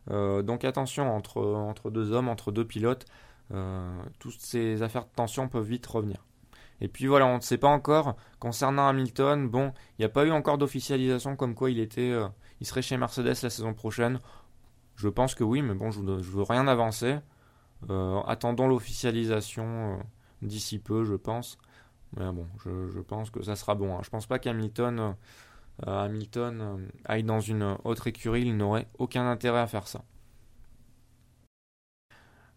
donc 0.08 0.64
attention 0.64 1.10
entre, 1.10 1.42
entre 1.42 1.90
deux 1.90 2.12
hommes, 2.12 2.28
entre 2.28 2.52
deux 2.52 2.66
pilotes. 2.66 3.06
Toutes 4.18 4.40
ces 4.40 4.82
affaires 4.82 5.04
de 5.04 5.10
tension 5.14 5.48
peuvent 5.48 5.68
vite 5.68 5.86
revenir. 5.86 6.26
Et 6.80 6.88
puis 6.88 7.06
voilà, 7.06 7.26
on 7.26 7.36
ne 7.36 7.40
sait 7.40 7.58
pas 7.58 7.68
encore. 7.68 8.16
Concernant 8.38 8.88
Hamilton, 8.88 9.48
bon, 9.48 9.72
il 9.98 10.02
n'y 10.02 10.04
a 10.04 10.08
pas 10.08 10.24
eu 10.26 10.30
encore 10.30 10.58
d'officialisation 10.58 11.36
comme 11.36 11.54
quoi 11.54 11.70
il 11.70 11.80
était, 11.80 12.10
euh, 12.10 12.28
serait 12.62 12.82
chez 12.82 12.96
Mercedes 12.96 13.42
la 13.42 13.50
saison 13.50 13.74
prochaine. 13.74 14.20
Je 14.96 15.08
pense 15.08 15.34
que 15.34 15.44
oui, 15.44 15.62
mais 15.62 15.74
bon, 15.74 15.90
je 15.90 16.00
ne 16.00 16.16
veux, 16.16 16.42
rien 16.42 16.66
avancer. 16.68 17.18
Euh, 17.90 18.20
attendons 18.22 18.68
l'officialisation 18.68 19.64
euh, 19.64 19.96
d'ici 20.42 20.78
peu, 20.78 21.04
je 21.04 21.14
pense. 21.14 21.58
Mais 22.16 22.30
bon, 22.30 22.46
je, 22.64 23.00
pense 23.00 23.30
que 23.30 23.42
ça 23.42 23.56
sera 23.56 23.74
bon. 23.74 23.96
Hein. 23.96 24.00
Je 24.02 24.10
pense 24.10 24.26
pas 24.26 24.38
qu'Hamilton 24.38 25.16
Hamilton 25.84 26.88
aille 27.04 27.24
dans 27.24 27.40
une 27.40 27.76
autre 27.84 28.06
écurie. 28.06 28.42
Il 28.42 28.56
n'aurait 28.56 28.88
aucun 28.98 29.28
intérêt 29.28 29.60
à 29.60 29.66
faire 29.66 29.88
ça. 29.88 30.04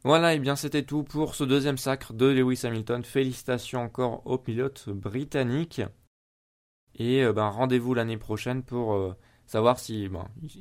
Voilà, 0.05 0.33
et 0.33 0.39
bien 0.39 0.55
c'était 0.55 0.83
tout 0.83 1.03
pour 1.03 1.35
ce 1.35 1.43
deuxième 1.43 1.77
sacre 1.77 2.13
de 2.13 2.25
Lewis 2.25 2.61
Hamilton. 2.63 3.03
Félicitations 3.03 3.81
encore 3.81 4.21
au 4.25 4.37
pilote 4.37 4.87
britannique. 4.87 5.81
Et 6.95 7.21
euh, 7.23 7.33
ben, 7.33 7.49
rendez-vous 7.49 7.93
l'année 7.93 8.17
prochaine 8.17 8.63
pour 8.63 8.93
euh, 8.93 9.13
savoir 9.45 9.77
si 9.77 10.09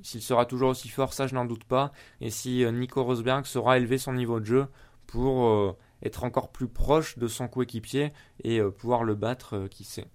s'il 0.02 0.22
sera 0.22 0.44
toujours 0.44 0.70
aussi 0.70 0.88
fort, 0.88 1.12
ça 1.12 1.28
je 1.28 1.36
n'en 1.36 1.44
doute 1.44 1.62
pas. 1.62 1.92
Et 2.20 2.30
si 2.30 2.64
euh, 2.64 2.72
Nico 2.72 3.04
Rosberg 3.04 3.44
sera 3.44 3.76
élevé 3.78 3.96
son 3.96 4.12
niveau 4.12 4.40
de 4.40 4.44
jeu 4.44 4.66
pour 5.06 5.74
être 6.02 6.24
encore 6.24 6.52
plus 6.52 6.68
proche 6.68 7.16
de 7.16 7.28
son 7.28 7.48
coéquipier 7.48 8.12
et 8.44 8.60
pouvoir 8.60 9.04
le 9.04 9.14
battre, 9.14 9.66
qui 9.70 9.84
sait. 9.84 10.06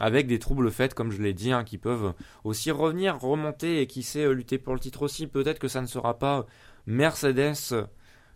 Avec 0.00 0.26
des 0.26 0.38
troubles 0.38 0.70
faits, 0.70 0.94
comme 0.94 1.10
je 1.10 1.20
l'ai 1.20 1.34
dit, 1.34 1.52
hein, 1.52 1.62
qui 1.62 1.76
peuvent 1.76 2.14
aussi 2.42 2.70
revenir, 2.70 3.20
remonter 3.20 3.82
et 3.82 3.86
qui 3.86 4.02
sait 4.02 4.32
lutter 4.32 4.56
pour 4.56 4.72
le 4.72 4.80
titre 4.80 5.02
aussi. 5.02 5.26
Peut-être 5.26 5.58
que 5.58 5.68
ça 5.68 5.82
ne 5.82 5.86
sera 5.86 6.18
pas 6.18 6.46
Mercedes 6.86 7.86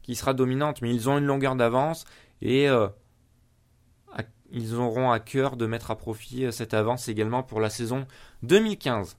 qui 0.07 0.14
sera 0.14 0.35
dominante, 0.35 0.81
mais 0.83 0.95
ils 0.95 1.09
ont 1.11 1.19
une 1.19 1.27
longueur 1.27 1.57
d'avance 1.57 2.05
et 2.40 2.69
euh, 2.69 2.88
ils 4.51 4.75
auront 4.75 5.11
à 5.11 5.21
cœur 5.21 5.57
de 5.57 5.66
mettre 5.66 5.90
à 5.90 5.97
profit 5.97 6.47
euh, 6.47 6.51
cette 6.51 6.75
avance 6.75 7.09
également 7.09 7.42
pour 7.42 7.61
la 7.61 7.71
saison 7.71 8.07
2015. 8.42 9.16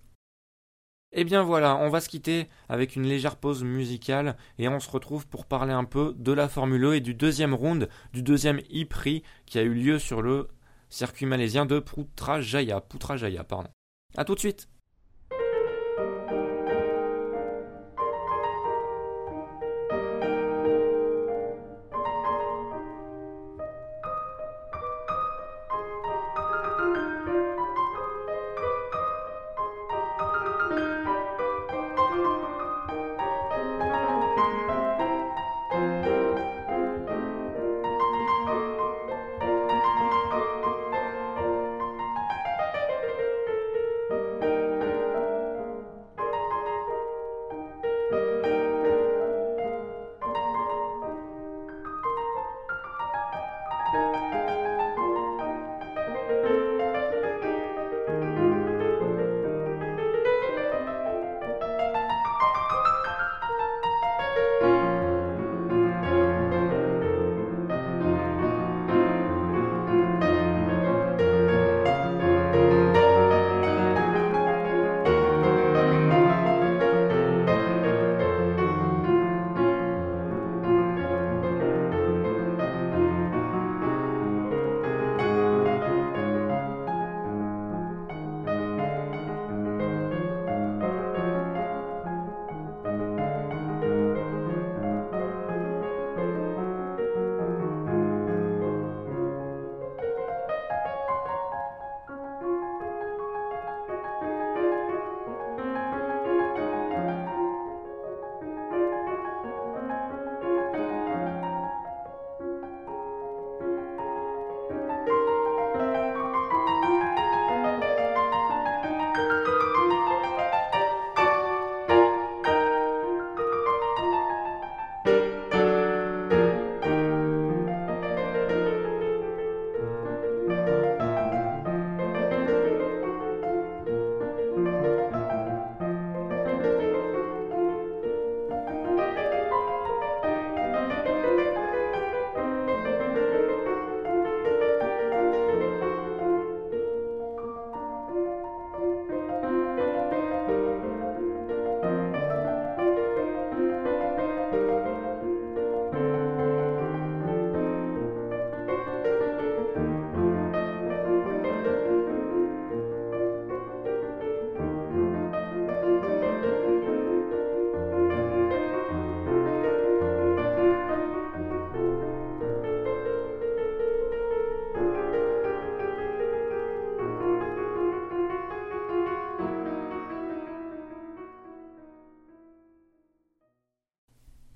Et 1.14 1.22
eh 1.22 1.24
bien 1.24 1.42
voilà, 1.42 1.78
on 1.78 1.90
va 1.90 2.02
se 2.02 2.10
quitter 2.10 2.50
avec 2.68 2.96
une 2.96 3.04
légère 3.04 3.38
pause 3.38 3.64
musicale 3.64 4.36
et 4.60 4.68
on 4.68 4.80
se 4.80 4.90
retrouve 4.90 5.26
pour 5.26 5.46
parler 5.46 5.72
un 5.72 5.86
peu 5.86 6.14
de 6.18 6.34
la 6.34 6.50
Formule 6.50 6.84
E 6.84 6.96
et 6.96 7.00
du 7.00 7.14
deuxième 7.14 7.54
round, 7.54 7.88
du 8.14 8.22
deuxième 8.22 8.60
e-prix 8.60 9.24
qui 9.46 9.58
a 9.58 9.64
eu 9.64 9.74
lieu 9.74 10.00
sur 10.00 10.22
le 10.22 10.50
circuit 10.90 11.26
malaisien 11.26 11.66
de 11.66 11.80
Putrajaya. 11.80 12.82
Putrajaya, 12.82 13.44
pardon. 13.46 13.70
A 14.18 14.26
tout 14.26 14.36
de 14.36 14.40
suite 14.40 14.68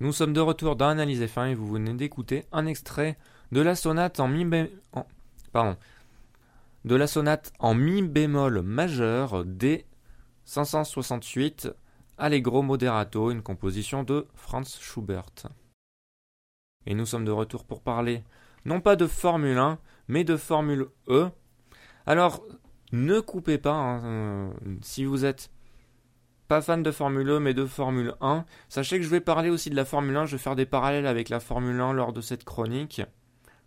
Nous 0.02 0.12
sommes 0.12 0.32
de 0.32 0.40
retour 0.40 0.74
dans 0.74 0.88
Analyse 0.88 1.22
F1 1.22 1.50
et 1.50 1.54
vous 1.54 1.68
venez 1.68 1.94
d'écouter 1.94 2.44
un 2.50 2.66
extrait 2.66 3.16
de 3.52 3.60
la 3.60 3.76
sonate 3.76 4.18
en 4.18 4.26
mi 4.26 4.44
de 4.44 4.68
la 6.96 7.06
sonate 7.06 7.52
en 7.60 7.76
mi 7.76 8.02
bémol 8.02 8.62
majeur 8.62 9.44
D 9.44 9.86
568 10.44 11.72
Allegro 12.18 12.62
Moderato, 12.62 13.30
une 13.30 13.42
composition 13.42 14.02
de 14.02 14.26
Franz 14.34 14.76
Schubert. 14.80 15.30
Et 16.86 16.94
nous 16.94 17.06
sommes 17.06 17.24
de 17.24 17.30
retour 17.30 17.64
pour 17.64 17.80
parler 17.80 18.24
non 18.64 18.80
pas 18.80 18.96
de 18.96 19.06
Formule 19.06 19.58
1, 19.58 19.78
mais 20.08 20.24
de 20.24 20.36
Formule 20.36 20.88
E. 21.06 21.28
Alors, 22.06 22.42
ne 22.90 23.20
coupez 23.20 23.58
pas, 23.58 23.74
hein, 23.74 24.04
euh, 24.04 24.52
si 24.80 25.04
vous 25.04 25.24
êtes 25.24 25.52
fan 26.60 26.82
de 26.82 26.90
Formule 26.90 27.30
1 27.30 27.40
mais 27.40 27.54
de 27.54 27.66
Formule 27.66 28.14
1, 28.20 28.44
sachez 28.68 28.98
que 28.98 29.04
je 29.04 29.10
vais 29.10 29.20
parler 29.20 29.50
aussi 29.50 29.70
de 29.70 29.76
la 29.76 29.84
Formule 29.84 30.16
1, 30.16 30.26
je 30.26 30.36
vais 30.36 30.42
faire 30.42 30.56
des 30.56 30.66
parallèles 30.66 31.06
avec 31.06 31.28
la 31.28 31.40
Formule 31.40 31.80
1 31.80 31.92
lors 31.92 32.12
de 32.12 32.20
cette 32.20 32.44
chronique. 32.44 33.02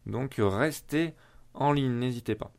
Donc 0.05 0.35
restez 0.37 1.13
en 1.53 1.71
ligne, 1.71 1.93
n'hésitez 1.93 2.35
pas. 2.35 2.51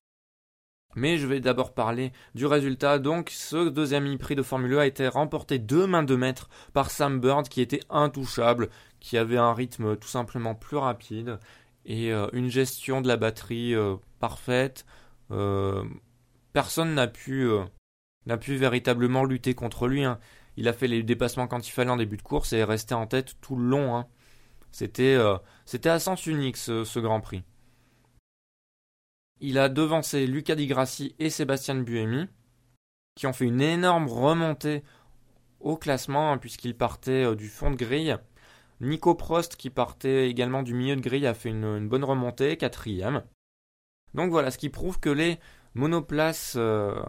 Mais 0.96 1.18
je 1.18 1.26
vais 1.26 1.40
d'abord 1.40 1.74
parler 1.74 2.10
du 2.34 2.46
résultat. 2.46 2.98
Donc, 2.98 3.28
ce 3.30 3.68
deuxième 3.68 4.16
prix 4.16 4.34
de 4.34 4.42
Formule 4.42 4.78
1 4.78 4.78
a 4.78 4.86
été 4.86 5.08
remporté 5.08 5.58
deux 5.58 5.86
mains 5.86 6.02
de 6.02 6.16
maître 6.16 6.48
par 6.72 6.90
Sam 6.90 7.20
Bird, 7.20 7.48
qui 7.48 7.60
était 7.60 7.82
intouchable, 7.90 8.70
qui 8.98 9.18
avait 9.18 9.36
un 9.36 9.52
rythme 9.52 9.96
tout 9.96 10.08
simplement 10.08 10.54
plus 10.54 10.78
rapide 10.78 11.38
et 11.84 12.12
euh, 12.12 12.28
une 12.32 12.48
gestion 12.48 13.02
de 13.02 13.08
la 13.08 13.18
batterie 13.18 13.74
euh, 13.74 13.96
parfaite. 14.20 14.86
Euh, 15.30 15.84
personne 16.54 16.94
n'a 16.94 17.08
pu, 17.08 17.46
n'a 18.26 18.36
pu 18.36 18.56
véritablement 18.56 19.24
lutter 19.24 19.54
contre 19.54 19.88
lui. 19.88 20.04
Hein. 20.04 20.18
Il 20.56 20.68
a 20.68 20.72
fait 20.72 20.88
les 20.88 21.02
dépassements 21.02 21.46
quand 21.46 21.66
il 21.66 21.70
fallait 21.70 21.90
en 21.90 21.96
début 21.96 22.16
de 22.16 22.22
course 22.22 22.52
et 22.52 22.58
est 22.58 22.64
resté 22.64 22.94
en 22.94 23.06
tête 23.06 23.36
tout 23.40 23.56
le 23.56 23.66
long. 23.66 23.96
Hein. 23.96 24.06
C'était, 24.72 25.18
c'était 25.64 25.88
à 25.88 25.98
sens 25.98 26.26
unique 26.26 26.56
ce 26.56 26.98
Grand 26.98 27.20
Prix. 27.20 27.44
Il 29.40 29.58
a 29.58 29.68
devancé 29.68 30.26
Luca 30.26 30.54
Di 30.54 30.66
Grassi 30.66 31.14
et 31.18 31.28
Sébastien 31.28 31.74
Buemi, 31.74 32.26
qui 33.16 33.26
ont 33.26 33.34
fait 33.34 33.44
une 33.44 33.60
énorme 33.60 34.08
remontée 34.08 34.82
au 35.60 35.76
classement, 35.76 36.32
hein, 36.32 36.38
puisqu'ils 36.38 36.76
partaient 36.76 37.24
euh, 37.24 37.34
du 37.34 37.48
fond 37.48 37.70
de 37.70 37.76
grille. 37.76 38.16
Nico 38.80 39.14
Prost, 39.14 39.56
qui 39.56 39.68
partait 39.68 40.28
également 40.30 40.62
du 40.62 40.74
milieu 40.74 40.96
de 40.96 41.00
grille, 41.02 41.26
a 41.26 41.34
fait 41.34 41.50
une, 41.50 41.86
bonne 41.86 42.04
remontée, 42.04 42.56
quatrième. 42.56 43.24
Donc 44.14 44.30
voilà, 44.30 44.50
ce 44.50 44.58
qui 44.58 44.70
prouve 44.70 45.00
que 45.00 45.10
les 45.10 45.38
monoplaces, 45.76 46.54
euh, 46.56 47.00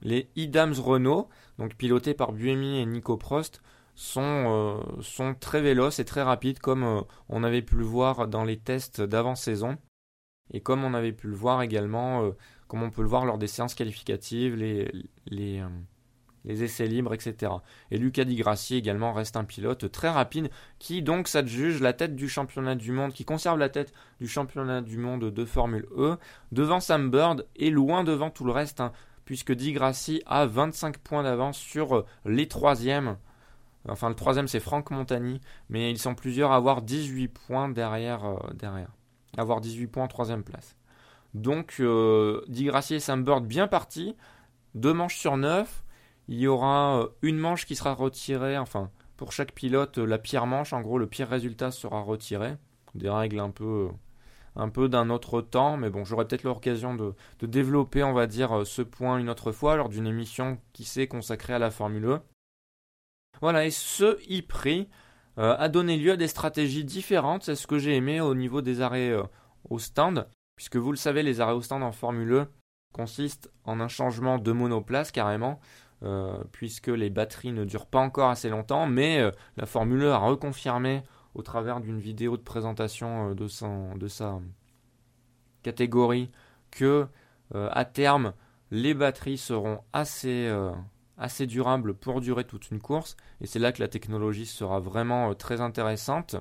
les 0.00 0.30
Idams 0.36 0.74
Renault, 0.74 1.28
donc 1.58 1.74
pilotés 1.74 2.14
par 2.14 2.32
Buemi 2.32 2.78
et 2.78 2.86
Nico 2.86 3.16
Prost, 3.16 3.62
sont, 3.94 4.80
euh, 5.20 5.32
très 5.40 5.60
véloces 5.60 5.98
et 5.98 6.04
très 6.04 6.22
rapides, 6.22 6.58
comme 6.58 7.04
on 7.28 7.44
avait 7.44 7.62
pu 7.62 7.76
le 7.76 7.84
voir 7.84 8.28
dans 8.28 8.44
les 8.44 8.58
tests 8.58 9.00
d'avant-saison. 9.02 9.76
Et 10.52 10.60
comme 10.60 10.84
on 10.84 10.94
avait 10.94 11.12
pu 11.12 11.28
le 11.28 11.34
voir 11.34 11.62
également, 11.62 12.24
euh, 12.24 12.32
comme 12.68 12.82
on 12.82 12.90
peut 12.90 13.02
le 13.02 13.08
voir 13.08 13.24
lors 13.24 13.38
des 13.38 13.46
séances 13.46 13.74
qualificatives, 13.74 14.54
les, 14.56 14.90
euh, 15.60 15.68
les 16.44 16.62
essais 16.62 16.86
libres, 16.86 17.14
etc. 17.14 17.52
Et 17.90 17.98
Lucas 17.98 18.24
Di 18.24 18.36
Grassi 18.36 18.76
également 18.76 19.12
reste 19.12 19.36
un 19.36 19.44
pilote 19.44 19.90
très 19.90 20.08
rapide 20.08 20.50
qui 20.78 21.02
donc 21.02 21.28
s'adjuge 21.28 21.80
la 21.80 21.92
tête 21.92 22.16
du 22.16 22.28
championnat 22.28 22.74
du 22.74 22.92
monde, 22.92 23.12
qui 23.12 23.24
conserve 23.24 23.58
la 23.58 23.68
tête 23.68 23.92
du 24.20 24.28
championnat 24.28 24.80
du 24.80 24.98
monde 24.98 25.30
de 25.30 25.44
Formule 25.44 25.86
E 25.96 26.16
devant 26.50 26.80
Sam 26.80 27.10
Bird 27.10 27.46
et 27.56 27.70
loin 27.70 28.04
devant 28.04 28.30
tout 28.30 28.44
le 28.44 28.52
reste, 28.52 28.80
hein, 28.80 28.92
puisque 29.24 29.52
Di 29.52 29.72
Grassi 29.72 30.22
a 30.26 30.46
25 30.46 30.98
points 30.98 31.22
d'avance 31.22 31.58
sur 31.58 31.96
euh, 31.96 32.06
les 32.24 32.48
troisièmes. 32.48 33.16
Enfin, 33.88 34.08
le 34.08 34.14
troisième 34.14 34.48
c'est 34.48 34.60
Franck 34.60 34.90
Montagny, 34.90 35.40
mais 35.68 35.90
ils 35.90 35.98
sont 35.98 36.14
plusieurs 36.14 36.52
à 36.52 36.56
avoir 36.56 36.82
18 36.82 37.28
points 37.28 37.68
derrière. 37.68 38.22
derrière 38.54 38.88
avoir 39.36 39.60
18 39.60 39.86
points 39.86 40.04
en 40.04 40.08
troisième 40.08 40.44
place. 40.44 40.76
Donc, 41.34 41.76
euh, 41.80 42.42
Di 42.48 42.68
et 42.68 43.00
Sam 43.00 43.24
Bird 43.24 43.46
bien 43.46 43.66
partis. 43.66 44.16
Deux 44.74 44.92
manches 44.92 45.16
sur 45.16 45.36
neuf. 45.36 45.82
Il 46.28 46.38
y 46.38 46.46
aura 46.46 47.00
euh, 47.00 47.08
une 47.22 47.38
manche 47.38 47.66
qui 47.66 47.76
sera 47.76 47.94
retirée. 47.94 48.58
Enfin, 48.58 48.90
pour 49.16 49.32
chaque 49.32 49.52
pilote, 49.52 49.98
la 49.98 50.18
pire 50.18 50.46
manche, 50.46 50.72
en 50.72 50.80
gros, 50.80 50.98
le 50.98 51.06
pire 51.06 51.28
résultat 51.28 51.70
sera 51.70 52.00
retiré. 52.00 52.56
Des 52.94 53.08
règles 53.08 53.40
un 53.40 53.50
peu, 53.50 53.88
un 54.56 54.68
peu 54.68 54.88
d'un 54.88 55.10
autre 55.10 55.40
temps. 55.40 55.76
Mais 55.76 55.90
bon, 55.90 56.04
j'aurai 56.04 56.26
peut-être 56.26 56.44
l'occasion 56.44 56.94
de, 56.94 57.14
développer, 57.40 58.02
on 58.02 58.12
va 58.12 58.26
dire, 58.26 58.66
ce 58.66 58.82
point 58.82 59.18
une 59.18 59.30
autre 59.30 59.52
fois 59.52 59.76
lors 59.76 59.88
d'une 59.88 60.06
émission 60.06 60.58
qui 60.72 60.84
s'est 60.84 61.06
consacrée 61.06 61.54
à 61.54 61.58
la 61.58 61.70
Formule 61.70 62.04
1. 62.06 62.08
E. 62.08 62.20
Voilà, 63.40 63.64
et 63.64 63.70
ce 63.70 64.18
e-prix 64.30 64.88
euh, 65.38 65.56
a 65.58 65.68
donné 65.68 65.96
lieu 65.96 66.12
à 66.12 66.16
des 66.16 66.28
stratégies 66.28 66.84
différentes. 66.84 67.44
C'est 67.44 67.56
ce 67.56 67.66
que 67.66 67.78
j'ai 67.78 67.96
aimé 67.96 68.20
au 68.20 68.34
niveau 68.34 68.62
des 68.62 68.80
arrêts 68.80 69.10
euh, 69.10 69.22
au 69.68 69.78
stand, 69.78 70.28
puisque 70.56 70.76
vous 70.76 70.92
le 70.92 70.96
savez, 70.96 71.22
les 71.22 71.40
arrêts 71.40 71.54
au 71.54 71.62
stand 71.62 71.82
en 71.82 71.92
Formule 71.92 72.32
E 72.32 72.46
consistent 72.92 73.50
en 73.64 73.80
un 73.80 73.88
changement 73.88 74.38
de 74.38 74.52
monoplace 74.52 75.10
carrément, 75.12 75.52
euh, 75.52 75.58
puisque 76.50 76.88
les 76.88 77.10
batteries 77.10 77.52
ne 77.52 77.64
durent 77.64 77.86
pas 77.86 78.00
encore 78.00 78.30
assez 78.30 78.48
longtemps, 78.48 78.86
mais 78.86 79.22
la 79.56 79.66
Formule 79.66 80.02
E 80.02 80.12
a 80.12 80.18
reconfirmé 80.18 81.02
au 81.34 81.42
travers 81.42 81.80
d'une 81.80 81.98
vidéo 81.98 82.36
de 82.36 82.42
présentation 82.42 83.34
de, 83.34 83.98
de, 83.98 84.08
sa 84.08 84.40
catégorie 85.62 86.30
que 86.70 87.06
à 87.54 87.84
terme 87.84 88.32
les 88.70 88.94
batteries 88.94 89.38
seront 89.38 89.80
assez 89.92 90.50
assez 91.22 91.46
durable 91.46 91.94
pour 91.94 92.20
durer 92.20 92.44
toute 92.44 92.70
une 92.70 92.80
course. 92.80 93.16
Et 93.40 93.46
c'est 93.46 93.58
là 93.58 93.72
que 93.72 93.80
la 93.80 93.88
technologie 93.88 94.46
sera 94.46 94.80
vraiment 94.80 95.30
euh, 95.30 95.34
très 95.34 95.60
intéressante. 95.60 96.36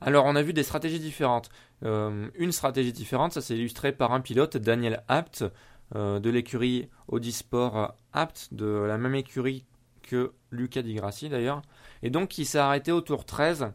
Alors 0.00 0.24
on 0.26 0.36
a 0.36 0.42
vu 0.42 0.52
des 0.52 0.62
stratégies 0.62 0.98
différentes. 0.98 1.50
Euh, 1.84 2.28
une 2.34 2.52
stratégie 2.52 2.92
différente, 2.92 3.32
ça 3.32 3.40
s'est 3.40 3.56
illustré 3.56 3.92
par 3.92 4.12
un 4.12 4.20
pilote, 4.20 4.56
Daniel 4.56 5.04
Apt, 5.08 5.42
euh, 5.42 5.50
de 5.94 6.30
l'écurie 6.30 6.88
Audisport 7.08 7.94
Apt, 8.12 8.52
de 8.52 8.66
la 8.66 8.98
même 8.98 9.14
écurie 9.14 9.64
que 10.02 10.32
Luca 10.50 10.82
Di 10.82 10.94
Grassi 10.94 11.28
d'ailleurs. 11.28 11.62
Et 12.02 12.10
donc 12.10 12.28
qui 12.28 12.44
s'est 12.44 12.58
arrêté 12.58 12.92
au 12.92 13.00
tour 13.00 13.24
13. 13.24 13.72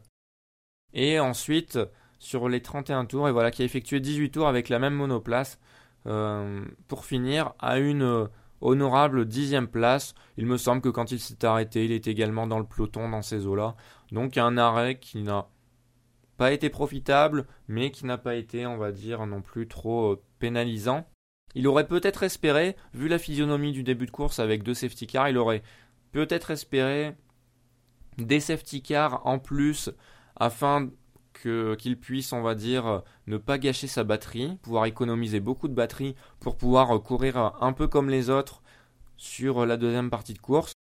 Et 0.93 1.19
ensuite 1.19 1.79
sur 2.19 2.49
les 2.49 2.61
31 2.61 3.05
tours, 3.05 3.29
et 3.29 3.31
voilà, 3.31 3.51
qui 3.51 3.61
a 3.61 3.65
effectué 3.65 3.99
18 3.99 4.31
tours 4.31 4.47
avec 4.47 4.69
la 4.69 4.79
même 4.79 4.95
monoplace. 4.95 5.59
pour 6.03 7.05
finir 7.05 7.53
à 7.59 7.79
une 7.79 8.29
honorable 8.61 9.25
dixième 9.25 9.67
place. 9.67 10.13
Il 10.37 10.45
me 10.45 10.57
semble 10.57 10.81
que 10.81 10.89
quand 10.89 11.11
il 11.11 11.19
s'est 11.19 11.45
arrêté, 11.45 11.85
il 11.85 11.91
était 11.91 12.11
également 12.11 12.47
dans 12.47 12.59
le 12.59 12.65
peloton 12.65 13.09
dans 13.09 13.21
ces 13.21 13.45
eaux-là. 13.45 13.75
Donc 14.11 14.37
un 14.37 14.57
arrêt 14.57 14.99
qui 14.99 15.21
n'a 15.21 15.47
pas 16.37 16.51
été 16.51 16.69
profitable, 16.69 17.45
mais 17.67 17.91
qui 17.91 18.05
n'a 18.05 18.17
pas 18.17 18.35
été, 18.35 18.65
on 18.65 18.77
va 18.77 18.91
dire, 18.91 19.25
non 19.25 19.41
plus 19.41 19.67
trop 19.67 20.13
euh, 20.13 20.23
pénalisant. 20.39 21.05
Il 21.55 21.67
aurait 21.67 21.87
peut-être 21.87 22.23
espéré, 22.23 22.75
vu 22.93 23.07
la 23.07 23.17
physionomie 23.17 23.71
du 23.71 23.83
début 23.83 24.05
de 24.05 24.11
course 24.11 24.39
avec 24.39 24.63
deux 24.63 24.73
safety 24.73 25.07
cars, 25.07 25.29
il 25.29 25.37
aurait 25.37 25.63
peut-être 26.11 26.51
espéré 26.51 27.15
des 28.17 28.39
safety 28.39 28.81
cars 28.81 29.25
en 29.25 29.39
plus 29.39 29.89
afin 30.35 30.89
qu'il 31.41 31.99
puisse, 31.99 32.33
on 32.33 32.41
va 32.41 32.55
dire, 32.55 33.01
ne 33.27 33.37
pas 33.37 33.57
gâcher 33.57 33.87
sa 33.87 34.03
batterie, 34.03 34.57
pouvoir 34.61 34.85
économiser 34.85 35.39
beaucoup 35.39 35.67
de 35.67 35.73
batterie 35.73 36.15
pour 36.39 36.57
pouvoir 36.57 37.01
courir 37.01 37.53
un 37.61 37.73
peu 37.73 37.87
comme 37.87 38.09
les 38.09 38.29
autres 38.29 38.61
sur 39.17 39.65
la 39.65 39.77
deuxième 39.77 40.09
partie 40.09 40.33
de 40.33 40.39
course. 40.39 40.73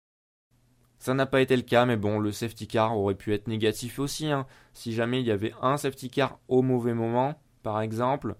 Ça 0.99 1.13
n'a 1.13 1.27
pas 1.27 1.41
été 1.41 1.55
le 1.55 1.61
cas, 1.61 1.85
mais 1.85 1.95
bon, 1.95 2.19
le 2.19 2.31
safety 2.31 2.67
car 2.67 2.97
aurait 2.97 3.15
pu 3.15 3.33
être 3.33 3.47
négatif 3.47 3.99
aussi. 3.99 4.31
Hein. 4.31 4.47
Si 4.73 4.93
jamais 4.93 5.21
il 5.21 5.27
y 5.27 5.31
avait 5.31 5.53
un 5.61 5.77
safety 5.77 6.09
car 6.09 6.39
au 6.47 6.63
mauvais 6.63 6.93
moment, 6.93 7.39
par 7.61 7.81
exemple, 7.81 8.35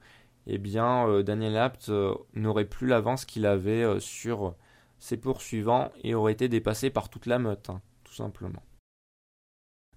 eh 0.48 0.58
bien, 0.58 1.08
euh, 1.08 1.24
Daniel 1.24 1.58
Apt 1.58 1.90
euh, 1.90 2.16
n'aurait 2.34 2.66
plus 2.66 2.88
l'avance 2.88 3.26
qu'il 3.26 3.46
avait 3.46 3.84
euh, 3.84 4.00
sur 4.00 4.56
ses 4.98 5.18
poursuivants 5.18 5.92
et 6.04 6.16
aurait 6.16 6.32
été 6.34 6.48
dépassé 6.48 6.90
par 6.90 7.10
toute 7.10 7.26
la 7.26 7.38
meute, 7.38 7.70
hein, 7.70 7.82
tout 8.04 8.14
simplement. 8.14 8.64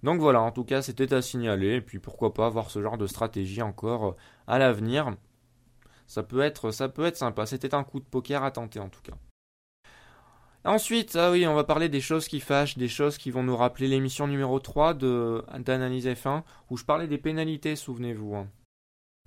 Donc 0.03 0.19
voilà, 0.19 0.41
en 0.41 0.51
tout 0.51 0.65
cas, 0.65 0.81
c'était 0.81 1.13
à 1.13 1.21
signaler. 1.21 1.75
Et 1.75 1.81
puis 1.81 1.99
pourquoi 1.99 2.33
pas 2.33 2.47
avoir 2.47 2.69
ce 2.69 2.81
genre 2.81 2.97
de 2.97 3.07
stratégie 3.07 3.61
encore 3.61 4.15
à 4.47 4.59
l'avenir. 4.59 5.15
Ça 6.07 6.23
peut 6.23 6.41
être, 6.41 6.71
ça 6.71 6.89
peut 6.89 7.05
être 7.05 7.17
sympa. 7.17 7.45
C'était 7.45 7.73
un 7.73 7.83
coup 7.83 7.99
de 7.99 8.05
poker 8.05 8.43
à 8.43 8.51
tenter 8.51 8.79
en 8.79 8.89
tout 8.89 9.01
cas. 9.01 9.13
Ensuite, 10.63 11.15
ah 11.15 11.31
oui, 11.31 11.47
on 11.47 11.55
va 11.55 11.63
parler 11.63 11.89
des 11.89 12.01
choses 12.01 12.27
qui 12.27 12.39
fâchent, 12.39 12.77
des 12.77 12.87
choses 12.87 13.17
qui 13.17 13.31
vont 13.31 13.41
nous 13.41 13.55
rappeler 13.55 13.87
l'émission 13.87 14.27
numéro 14.27 14.59
3 14.59 14.93
d'Analyse 14.93 16.07
F1, 16.07 16.43
où 16.69 16.77
je 16.77 16.85
parlais 16.85 17.07
des 17.07 17.17
pénalités, 17.17 17.75
souvenez-vous. 17.75 18.35
Hein. 18.35 18.47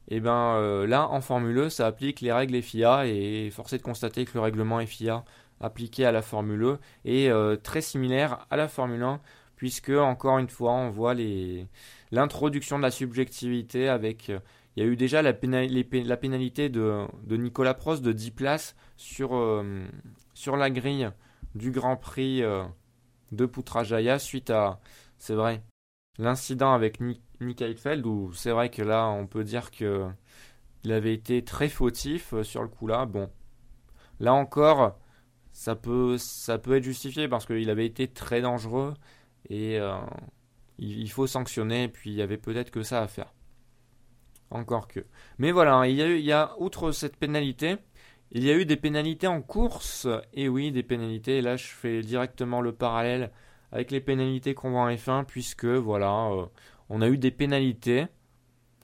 Et 0.09 0.17
eh 0.17 0.21
ben 0.21 0.57
euh, 0.57 0.87
là, 0.87 1.09
en 1.09 1.23
Formule 1.23 1.59
E, 1.59 1.69
ça 1.71 1.87
applique 1.87 2.21
les 2.21 2.31
règles 2.33 2.61
FIA, 2.61 3.07
et 3.07 3.51
force 3.51 3.73
est 3.73 3.79
de 3.79 3.83
constater 3.83 4.27
que 4.27 4.33
le 4.35 4.41
règlement 4.41 4.85
FIA 4.85 5.25
appliqué 5.61 6.05
à 6.05 6.13
la 6.13 6.21
Formule 6.21 6.63
E 6.63 6.79
est 7.07 7.31
euh, 7.31 7.57
très 7.57 7.81
similaire 7.81 8.47
à 8.51 8.57
la 8.59 8.69
Formule 8.69 9.03
1, 9.03 9.21
puisque 9.57 9.89
encore 9.91 10.39
une 10.39 10.51
fois 10.51 10.73
on 10.73 10.91
voit 10.91 11.15
l'introduction 12.13 12.77
de 12.77 12.83
la 12.83 12.91
subjectivité 12.91 13.89
avec 13.89 14.29
euh, 14.29 14.41
il 14.77 14.85
y 14.85 14.87
a 14.87 14.91
eu 14.91 14.97
déjà 14.97 15.23
la, 15.23 15.33
pénalité 15.33 16.69
de, 16.69 17.07
Nicolas 17.31 17.75
Prost 17.75 18.03
de 18.03 18.13
10 18.13 18.33
places 18.33 18.77
sur, 18.97 19.33
la 19.33 20.71
grille 20.71 21.11
du 21.55 21.71
Grand 21.71 21.97
Prix 21.97 22.43
de 23.31 23.47
Putrajaya 23.47 24.19
suite 24.19 24.51
à 24.51 24.81
c'est 25.17 25.35
vrai 25.35 25.63
l'incident 26.19 26.73
avec 26.73 26.99
Nick 27.45 27.63
Heidfeld, 27.63 28.05
où 28.07 28.33
c'est 28.33 28.51
vrai 28.51 28.71
que 28.71 28.83
là, 28.83 29.09
on 29.09 29.27
peut 29.27 29.45
dire 29.45 29.71
que 29.71 30.07
il 30.85 30.93
avait 30.93 31.15
été 31.15 31.43
très 31.45 31.69
fautif 31.69 32.35
sur 32.43 32.63
le 32.63 32.69
coup-là. 32.69 33.07
Bon, 33.07 33.31
là 34.21 34.35
encore, 34.35 34.99
ça 35.53 35.77
peut, 35.77 36.17
être 36.17 36.83
justifié 36.83 37.29
parce 37.29 37.47
qu'il 37.47 37.71
avait 37.71 37.87
été 37.87 38.09
très 38.09 38.43
dangereux 38.43 38.95
et 39.49 39.79
il, 40.79 41.11
faut 41.11 41.27
sanctionner. 41.27 41.89
Puis 41.89 42.11
il 42.11 42.17
y 42.17 42.23
avait 42.23 42.37
peut-être 42.39 42.71
que 42.71 42.83
ça 42.83 43.01
à 43.01 43.09
faire. 43.09 43.33
Encore 44.51 44.89
que. 44.89 45.01
Mais 45.39 45.53
voilà, 45.53 45.87
il 45.89 45.97
y 45.97 46.03
a, 46.03 46.07
il 46.09 46.25
y 46.25 46.33
a 46.33 46.55
outre 46.59 46.93
cette 46.93 47.17
pénalité, 47.17 47.77
il 48.31 48.45
y 48.45 48.51
a 48.51 48.55
eu 48.55 48.67
des 48.67 48.77
pénalités 48.77 49.27
en 49.27 49.41
course. 49.43 50.09
Et 50.33 50.49
oui, 50.49 50.73
des 50.73 50.83
pénalités. 50.83 51.39
Et 51.39 51.43
là, 51.43 51.57
je 51.57 51.67
fais 51.67 52.03
directement 52.03 52.61
le 52.61 52.73
parallèle 52.73 53.31
avec 53.73 53.91
les 53.91 54.01
pénalités 54.01 54.55
qu'on 54.55 54.71
voit 54.71 54.83
en 54.83 54.91
F1, 54.91 55.25
puisque 55.25 55.65
voilà, 55.65 56.31
euh, 56.31 56.47
on 56.91 57.01
a 57.01 57.09
eu 57.09 57.19
des 57.19 57.31
pénalités 57.31 58.07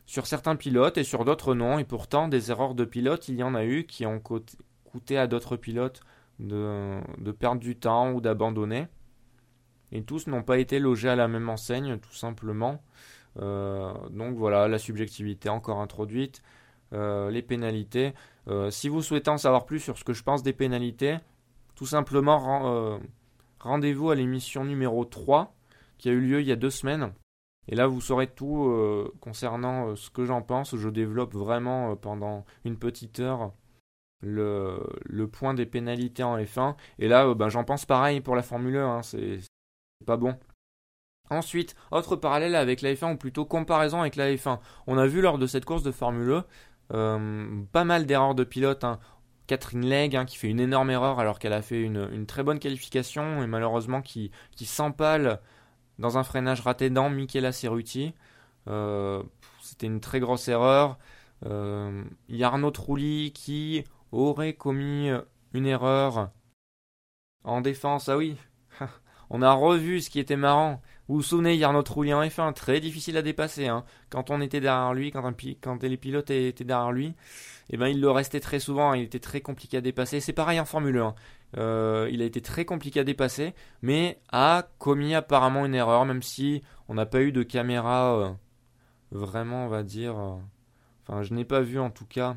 sur 0.07 0.27
certains 0.27 0.57
pilotes 0.57 0.99
et 0.99 1.05
sur 1.05 1.25
d'autres 1.25 1.55
non. 1.55 1.79
Et 1.79 1.85
pourtant, 1.85 2.29
des 2.29 2.51
erreurs 2.51 2.75
de 2.75 2.85
pilotes, 2.85 3.29
il 3.29 3.37
y 3.37 3.43
en 3.43 3.55
a 3.55 3.65
eu 3.65 3.85
qui 3.85 4.07
ont 4.07 4.21
coûté 4.21 5.17
à 5.17 5.27
d'autres 5.27 5.57
pilotes 5.57 6.01
de, 6.41 7.31
perdre 7.33 7.61
du 7.61 7.77
temps 7.77 8.13
ou 8.13 8.21
d'abandonner. 8.21 8.89
Et 9.93 10.03
tous 10.03 10.27
n'ont 10.27 10.43
pas 10.43 10.59
été 10.59 10.79
logés 10.79 11.09
à 11.09 11.17
la 11.17 11.29
même 11.29 11.49
enseigne, 11.49 11.99
tout 11.99 12.15
simplement. 12.15 12.83
Euh, 13.39 13.93
donc 14.11 14.37
voilà, 14.37 14.67
la 14.69 14.79
subjectivité 14.79 15.49
encore 15.49 15.81
introduite, 15.81 16.43
euh, 16.93 17.31
les 17.31 17.43
pénalités. 17.43 18.15
Euh, 18.49 18.71
si 18.71 18.89
vous 18.89 19.03
souhaitez 19.03 19.31
en 19.31 19.39
savoir 19.39 19.65
plus 19.65 19.81
sur 19.81 19.99
ce 19.99 20.05
que 20.05 20.13
je 20.13 20.23
pense 20.23 20.43
des 20.43 20.53
pénalités, 20.53 21.19
tout 21.75 21.87
simplement 21.87 22.99
rendez-vous 23.61 24.11
à 24.11 24.15
l'émission 24.15 24.65
numéro 24.65 25.05
3 25.05 25.55
qui 25.99 26.09
a 26.09 26.13
eu 26.13 26.21
lieu 26.21 26.41
il 26.41 26.47
y 26.47 26.53
a 26.53 26.57
deux 26.57 26.71
semaines. 26.71 27.13
Et 27.71 27.77
là, 27.77 27.87
vous 27.87 28.01
saurez 28.01 28.27
tout 28.27 28.75
concernant 29.21 29.97
ce 29.97 30.11
que 30.11 30.27
j'en 30.27 30.43
pense. 30.43 30.77
Je 30.77 30.89
développe 30.89 31.35
vraiment 31.35 31.97
pendant 31.97 32.45
une 32.65 32.77
petite 32.77 33.21
heure 33.21 33.53
le, 34.23 34.83
le, 35.05 35.29
point 35.29 35.55
des 35.55 35.67
pénalités 35.67 36.23
en 36.23 36.37
F1. 36.37 36.75
Et 36.99 37.09
là, 37.09 37.33
ben, 37.35 37.49
j'en 37.49 37.65
pense 37.65 37.87
pareil 37.87 38.21
pour 38.21 38.37
la 38.37 38.43
Formule 38.43 38.77
1. 38.77 38.97
Hein. 38.97 39.03
C'est 39.03 39.41
pas 40.07 40.17
bon. 40.17 40.37
Ensuite, 41.31 41.77
autre 41.93 42.17
parallèle 42.17 42.57
avec 42.57 42.83
la 42.83 42.93
F1, 42.93 43.15
ou 43.15 43.17
plutôt 43.17 43.45
comparaison 43.45 44.01
avec 44.01 44.17
la 44.17 44.33
F1. 44.33 44.59
On 44.87 44.99
a 44.99 45.07
vu 45.07 45.21
lors 45.21 45.39
de 45.39 45.47
cette 45.47 45.65
course 45.65 45.83
de 45.83 45.93
Formule 45.93 46.33
1 46.33 46.45
euh, 46.93 47.63
pas 47.73 47.85
mal 47.85 48.07
d'erreurs 48.07 48.35
de 48.35 48.45
pilote. 48.45 48.83
Hein. 48.85 48.99
Catherine 49.47 49.89
Legge 49.89 50.15
hein, 50.15 50.25
qui 50.25 50.37
fait 50.37 50.49
une 50.49 50.61
énorme 50.61 50.91
erreur 50.91 51.19
alors 51.19 51.39
qu'elle 51.39 51.53
a 51.53 51.63
fait 51.63 51.81
une, 51.81 52.27
très 52.27 52.43
bonne 52.45 52.61
qualification 52.61 53.43
et 53.43 53.49
malheureusement 53.49 54.01
qui, 54.01 54.31
qui 54.53 54.65
s'empale 54.65 55.41
dans 56.01 56.19
un 56.19 56.25
freinage 56.25 56.63
raté 56.63 56.91
dans 56.91 57.11
Michela 57.11 57.53
Cerruti. 57.53 58.15
Euh, 58.69 59.23
c'était 59.63 59.87
une 59.87 60.01
très 60.01 60.19
grosse 60.19 60.49
erreur. 60.49 60.99
Euh, 61.47 62.03
il 62.29 62.37
y 62.37 62.45
Arnaud 62.45 62.71
Trulli 62.71 63.33
qui 63.33 63.85
aurait 64.11 64.55
commis 64.55 65.11
une 65.53 65.67
erreur 65.67 66.31
en 67.45 67.61
défense. 67.61 68.09
Ah 68.09 68.17
oui, 68.17 68.37
on 69.31 69.43
a 69.43 69.53
revu 69.53 70.01
ce 70.01 70.11
qui 70.11 70.19
était 70.19 70.37
marrant. 70.37 70.81
Vous 71.09 71.17
vous 71.17 71.23
souvenez, 71.23 71.61
Trulli 71.85 72.15
en 72.15 72.23
F1, 72.23 72.53
très 72.55 72.81
difficile 72.81 73.17
à 73.17 73.23
dépasser. 73.23 73.67
Hein. 73.69 73.85
Quand 74.11 74.31
on 74.31 74.41
était 74.41 74.61
derrière 74.61 74.95
lui, 74.95 75.11
quand 75.11 75.83
les 75.83 75.97
pilotes 75.97 76.31
étaient 76.31 76.65
derrière 76.65 76.93
lui, 76.93 77.15
eh 77.73 77.77
ben, 77.77 77.87
il 77.87 78.01
le 78.01 78.11
restait 78.11 78.41
très 78.41 78.59
souvent, 78.59 78.95
il 78.95 79.03
était 79.05 79.21
très 79.21 79.41
compliqué 79.41 79.77
à 79.77 79.81
dépasser. 79.81 80.21
C'est 80.21 80.33
pareil 80.33 80.59
en 80.59 80.65
Formule 80.65 80.99
1. 80.99 81.15
Euh, 81.57 82.09
il 82.11 82.21
a 82.21 82.25
été 82.25 82.41
très 82.41 82.65
compliqué 82.65 83.01
à 83.01 83.05
dépasser, 83.05 83.55
mais 83.81 84.21
a 84.33 84.69
commis 84.79 85.15
apparemment 85.15 85.65
une 85.65 85.77
erreur, 85.77 86.05
même 86.05 86.23
si 86.23 86.63
on 86.89 86.95
n'a 86.95 87.07
pas 87.07 87.23
eu 87.23 87.31
de 87.31 87.45
caméra 87.45 88.17
euh, 88.17 88.33
vraiment, 89.13 89.67
on 89.67 89.69
va 89.69 89.85
dire. 89.85 90.19
Euh, 90.19 90.37
enfin, 91.07 91.23
je 91.23 91.33
n'ai 91.33 91.45
pas 91.45 91.61
vu 91.61 91.79
en 91.79 91.91
tout 91.91 92.07
cas 92.07 92.37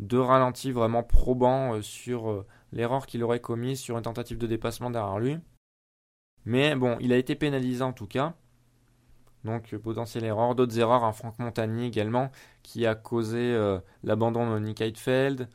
de 0.00 0.18
ralenti 0.18 0.72
vraiment 0.72 1.04
probant 1.04 1.80
sur 1.80 2.44
l'erreur 2.72 3.06
qu'il 3.06 3.22
aurait 3.22 3.40
commise 3.40 3.78
sur 3.78 3.96
une 3.96 4.02
tentative 4.02 4.38
de 4.38 4.48
dépassement 4.48 4.90
derrière 4.90 5.20
lui. 5.20 5.38
Mais 6.44 6.74
bon, 6.74 6.96
il 7.00 7.12
a 7.12 7.16
été 7.16 7.36
pénalisé 7.36 7.82
en 7.82 7.92
tout 7.92 8.08
cas. 8.08 8.34
Donc 9.44 9.74
potentielle 9.76 10.24
erreur. 10.24 10.54
D'autres 10.54 10.78
erreurs, 10.78 11.04
un 11.04 11.12
Franck 11.12 11.38
Montagny 11.38 11.86
également, 11.86 12.30
qui 12.62 12.86
a 12.86 12.94
causé 12.94 13.38
euh, 13.38 13.78
l'abandon 14.02 14.52
de 14.52 14.58
Nick 14.58 14.80
Heidfeld. 14.80 15.48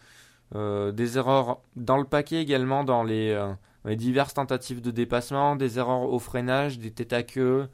Euh, 0.56 0.91
des 0.91 1.17
erreurs 1.17 1.62
dans 1.75 1.97
le 1.97 2.06
paquet 2.06 2.41
également, 2.41 2.84
dans 2.84 3.04
les, 3.04 3.30
euh, 3.32 3.95
diverses 3.95 4.34
tentatives 4.34 4.82
de 4.82 4.91
dépassement, 4.91 5.56
des 5.56 5.78
erreurs 5.78 6.02
au 6.02 6.19
freinage, 6.19 6.80
des 6.80 6.91
têtes 6.91 7.13
à 7.13 7.23
queue. 7.23 7.67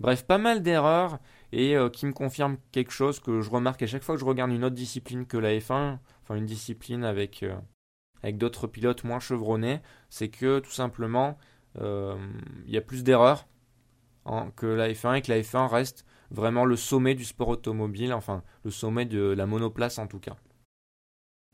Bref, 0.00 0.24
pas 0.24 0.38
mal 0.38 0.62
d'erreurs 0.62 1.18
et 1.52 1.76
qui 1.92 2.06
me 2.06 2.12
confirment 2.12 2.58
quelque 2.72 2.92
chose 2.92 3.20
que 3.20 3.40
je 3.40 3.50
remarque 3.50 3.82
à 3.82 3.86
chaque 3.86 4.02
fois 4.02 4.14
que 4.14 4.20
je 4.20 4.24
regarde 4.26 4.52
une 4.52 4.64
autre 4.64 4.76
discipline 4.76 5.26
que 5.26 5.38
la 5.38 5.58
F1, 5.58 5.98
enfin 6.22 6.34
une 6.36 6.44
discipline 6.44 7.04
avec, 7.04 7.44
avec 8.22 8.36
d'autres 8.36 8.66
pilotes 8.66 9.02
moins 9.02 9.18
chevronnés, 9.18 9.80
c'est 10.10 10.28
que 10.28 10.60
tout 10.60 10.70
simplement 10.70 11.38
euh, 11.80 12.16
il 12.66 12.72
y 12.72 12.76
a 12.76 12.80
plus 12.80 13.04
d'erreurs 13.04 13.46
que 14.56 14.66
la 14.66 14.88
F1 14.90 15.16
et 15.16 15.22
que 15.22 15.30
la 15.30 15.40
F1 15.40 15.68
reste 15.68 16.04
vraiment 16.30 16.64
le 16.64 16.76
sommet 16.76 17.14
du 17.14 17.24
sport 17.24 17.48
automobile, 17.48 18.12
enfin 18.12 18.42
le 18.64 18.70
sommet 18.70 19.06
de 19.06 19.20
la 19.20 19.46
monoplace 19.46 19.98
en 19.98 20.06
tout 20.06 20.18
cas. 20.18 20.36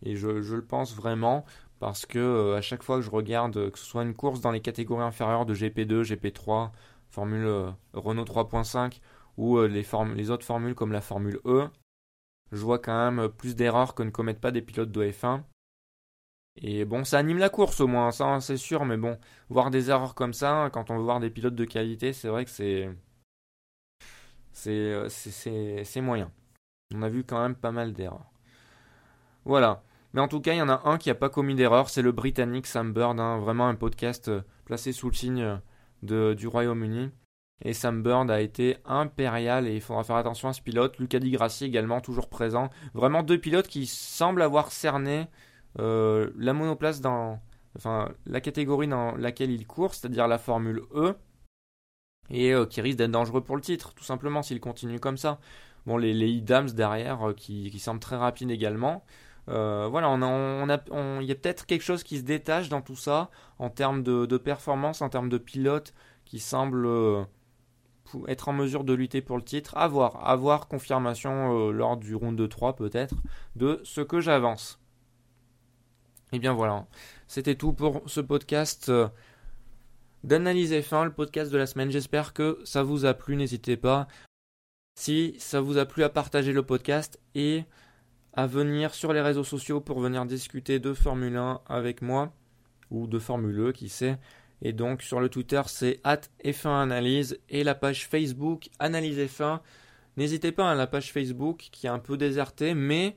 Et 0.03 0.17
je, 0.17 0.29
le 0.29 0.65
pense 0.65 0.95
vraiment 0.95 1.45
parce 1.79 2.07
que 2.07 2.19
euh, 2.19 2.57
à 2.57 2.61
chaque 2.61 2.83
fois 2.83 2.97
que 2.97 3.03
je 3.03 3.11
regarde 3.11 3.71
que 3.71 3.79
ce 3.79 3.85
soit 3.85 4.03
une 4.03 4.15
course 4.15 4.41
dans 4.41 4.51
les 4.51 4.61
catégories 4.61 5.05
inférieures 5.05 5.47
de 5.47 5.55
GP2, 5.55 6.03
GP3, 6.03 6.71
Formule 7.11 7.47
euh, 7.47 7.71
Renault 7.93 8.25
3.5 8.25 9.01
ou 9.37 9.61
les, 9.63 9.87
les, 10.15 10.31
autres 10.31 10.45
formules 10.45 10.75
comme 10.75 10.93
la 10.93 11.01
Formule 11.01 11.41
E, 11.45 11.69
je 12.53 12.59
vois 12.59 12.79
quand 12.79 13.11
même 13.11 13.29
plus 13.29 13.57
d'erreurs 13.57 13.95
que 13.95 14.03
ne 14.03 14.11
commettent 14.11 14.41
pas 14.41 14.53
des 14.53 14.63
pilotes 14.63 14.93
de 14.93 15.05
F1. 15.05 15.43
Et 16.57 16.85
bon, 16.85 17.05
ça 17.05 17.19
anime 17.19 17.39
la 17.39 17.49
course 17.49 17.81
au 17.81 17.87
moins, 17.87 18.13
ça 18.13 18.41
c'est 18.41 18.57
sûr, 18.57 18.85
mais 18.85 18.97
bon, 18.97 19.19
voir 19.51 19.71
des 19.71 19.91
erreurs 19.91 20.15
comme 20.15 20.33
ça, 20.33 20.71
quand 20.73 20.91
on 20.91 20.97
veut 20.97 21.03
voir 21.03 21.21
des 21.21 21.31
pilotes 21.31 21.57
de 21.57 21.65
qualité, 21.65 22.13
c'est 22.13 22.29
vrai 22.29 22.45
que 22.45 22.51
c'est. 22.51 22.89
C'est, 24.53 25.09
c'est, 25.09 26.01
moyen. 26.01 26.31
On 26.95 27.03
a 27.03 27.09
vu 27.09 27.25
quand 27.25 27.43
même 27.43 27.57
pas 27.57 27.73
mal 27.73 27.93
d'erreurs. 27.93 28.31
Voilà. 29.45 29.83
Mais 30.13 30.21
en 30.21 30.29
tout 30.29 30.41
cas, 30.41 30.53
il 30.53 30.59
y 30.59 30.63
en 30.63 30.69
a 30.69 30.83
un 30.85 30.97
qui 30.97 31.09
n'a 31.09 31.17
pas 31.17 31.29
commis 31.29 31.57
d'erreur, 31.57 31.91
c'est 31.91 32.03
le 32.03 32.13
Britannique 32.13 32.69
Sam 32.69 32.93
Bird, 32.93 33.19
hein, 33.19 33.39
vraiment 33.39 33.67
un 33.67 33.75
podcast 33.75 34.29
euh, 34.29 34.43
placé 34.65 34.93
sous 34.93 35.09
le 35.09 35.15
signe 35.15 35.61
de, 36.05 36.35
du 36.35 36.47
Royaume-Uni. 36.47 37.11
Et 37.65 37.73
Sam 37.73 38.03
Bird 38.03 38.31
a 38.31 38.41
été 38.41 38.77
impérial 38.85 39.67
et 39.67 39.75
il 39.75 39.81
faudra 39.81 40.05
faire 40.05 40.17
attention 40.17 40.49
à 40.49 40.53
ce 40.53 40.63
pilote. 40.63 40.99
Lucas 40.99 41.19
Di 41.19 41.33
Grassi 41.33 41.65
également, 41.65 42.01
toujours 42.01 42.29
présent. 42.29 42.71
Vraiment 42.95 43.25
deux 43.25 43.39
pilotes 43.39 43.69
qui 43.69 43.87
semblent 43.87 44.43
avoir 44.43 44.71
cerné 44.71 45.29
euh, 45.79 46.31
la 46.37 46.53
monoplace 46.53 47.01
dans 47.01 47.41
enfin, 47.77 48.11
la 48.27 48.41
catégorie 48.41 48.89
dans 48.89 49.17
laquelle 49.17 49.51
il 49.51 49.67
court, 49.67 49.95
c'est-à-dire 49.95 50.29
la 50.29 50.39
Formule 50.39 50.83
E, 50.95 51.17
et 52.31 52.53
euh, 52.55 52.67
qui 52.67 52.81
risque 52.81 52.99
d'être 52.99 53.11
dangereux 53.11 53.43
pour 53.43 53.57
le 53.57 53.63
titre, 53.63 53.93
tout 53.95 54.05
simplement 54.05 54.43
s'il 54.43 54.61
continue 54.61 55.01
comme 55.01 55.17
ça. 55.17 55.39
Bon, 55.87 55.97
les, 55.97 56.15
les 56.15 56.31
Idams 56.31 56.71
derrière, 56.71 57.31
euh, 57.31 57.33
qui, 57.35 57.71
qui, 57.71 57.79
semblent 57.79 58.01
très 58.01 58.17
rapides 58.17 58.51
également. 58.51 59.05
voilà, 59.47 60.09
on 60.09 60.23
a, 60.23 60.81
on 60.91 61.21
il 61.21 61.27
y 61.27 61.33
a 61.33 61.35
peut-être 61.35 61.67
quelque 61.67 61.83
chose 61.83 62.03
qui 62.03 62.19
se 62.19 62.23
détache 62.23 62.69
dans 62.69 62.81
tout 62.81 62.97
ça, 62.97 63.31
en 63.59 63.69
termes 63.71 64.03
de, 64.03 64.27
de 64.27 64.39
performance, 64.39 65.03
en 65.03 65.09
termes 65.09 65.29
de 65.29 65.39
pilote, 65.39 65.93
qui 66.25 66.39
semble 66.39 66.89
être 68.29 68.49
en 68.49 68.53
mesure 68.53 68.85
de 68.85 68.95
lutter 68.95 69.21
pour 69.21 69.37
le 69.37 69.43
titre. 69.43 69.77
À 69.77 69.89
voir, 69.89 70.27
à 70.27 70.37
voir 70.37 70.69
confirmation 70.69 71.71
lors 71.71 71.97
du 71.99 72.15
round 72.15 72.39
de 72.39 72.47
3 72.47 72.77
peut-être, 72.77 73.17
de 73.57 73.81
ce 73.85 74.01
que 74.01 74.21
j'avance. 74.21 74.84
Et 76.35 76.39
eh 76.39 76.41
bien 76.41 76.53
voilà, 76.53 76.89
c'était 77.29 77.55
tout 77.55 77.73
pour 77.73 78.03
ce 78.07 78.21
podcast 78.21 78.89
euh, 78.89 79.07
d'analyse 80.25 80.73
F1, 80.73 81.05
le 81.05 81.13
podcast 81.13 81.53
de 81.53 81.57
la 81.57 81.67
semaine. 81.67 81.93
J'espère 81.93 82.33
que 82.33 82.59
ça 82.65 82.83
vous 82.83 83.05
a 83.05 83.15
plu, 83.15 83.37
n'hésitez 83.37 83.77
pas. 83.77 84.09
Si 84.99 85.37
ça 85.39 85.61
vous 85.61 85.79
a 85.79 85.87
plu 85.87 86.03
à 86.03 86.09
partager 86.09 86.53
le 86.53 86.65
podcast 86.65 87.21
et 87.37 87.63
à 88.33 88.49
venir 88.49 88.95
sur 88.95 89.13
les 89.13 89.21
réseaux 89.21 89.45
sociaux 89.45 89.81
pour 89.81 90.01
venir 90.01 90.27
discuter 90.27 90.81
de 90.81 90.93
Formule 90.93 91.37
1 91.37 91.61
avec 91.67 92.03
moi 92.03 92.33
ou 92.91 93.07
de 93.07 93.21
Formule 93.21 93.69
E, 93.69 93.71
qui 93.71 93.89
sait. 93.89 94.19
Et 94.61 94.73
donc 94.73 95.03
sur 95.03 95.21
le 95.21 95.29
Twitter, 95.29 95.63
c'est 95.69 96.01
at 96.03 96.23
F1 96.45 96.83
Analyse 96.83 97.39
et 97.49 97.63
la 97.63 97.77
page 97.77 98.09
Facebook 98.09 98.71
Analyse 98.81 99.21
F1. 99.21 99.61
N'hésitez 100.17 100.51
pas 100.51 100.69
à 100.69 100.73
hein, 100.73 100.75
la 100.75 100.89
page 100.89 101.13
Facebook 101.13 101.69
qui 101.71 101.87
est 101.87 101.91
un 101.91 102.01
peu 102.01 102.17
désertée, 102.17 102.75
mais 102.75 103.17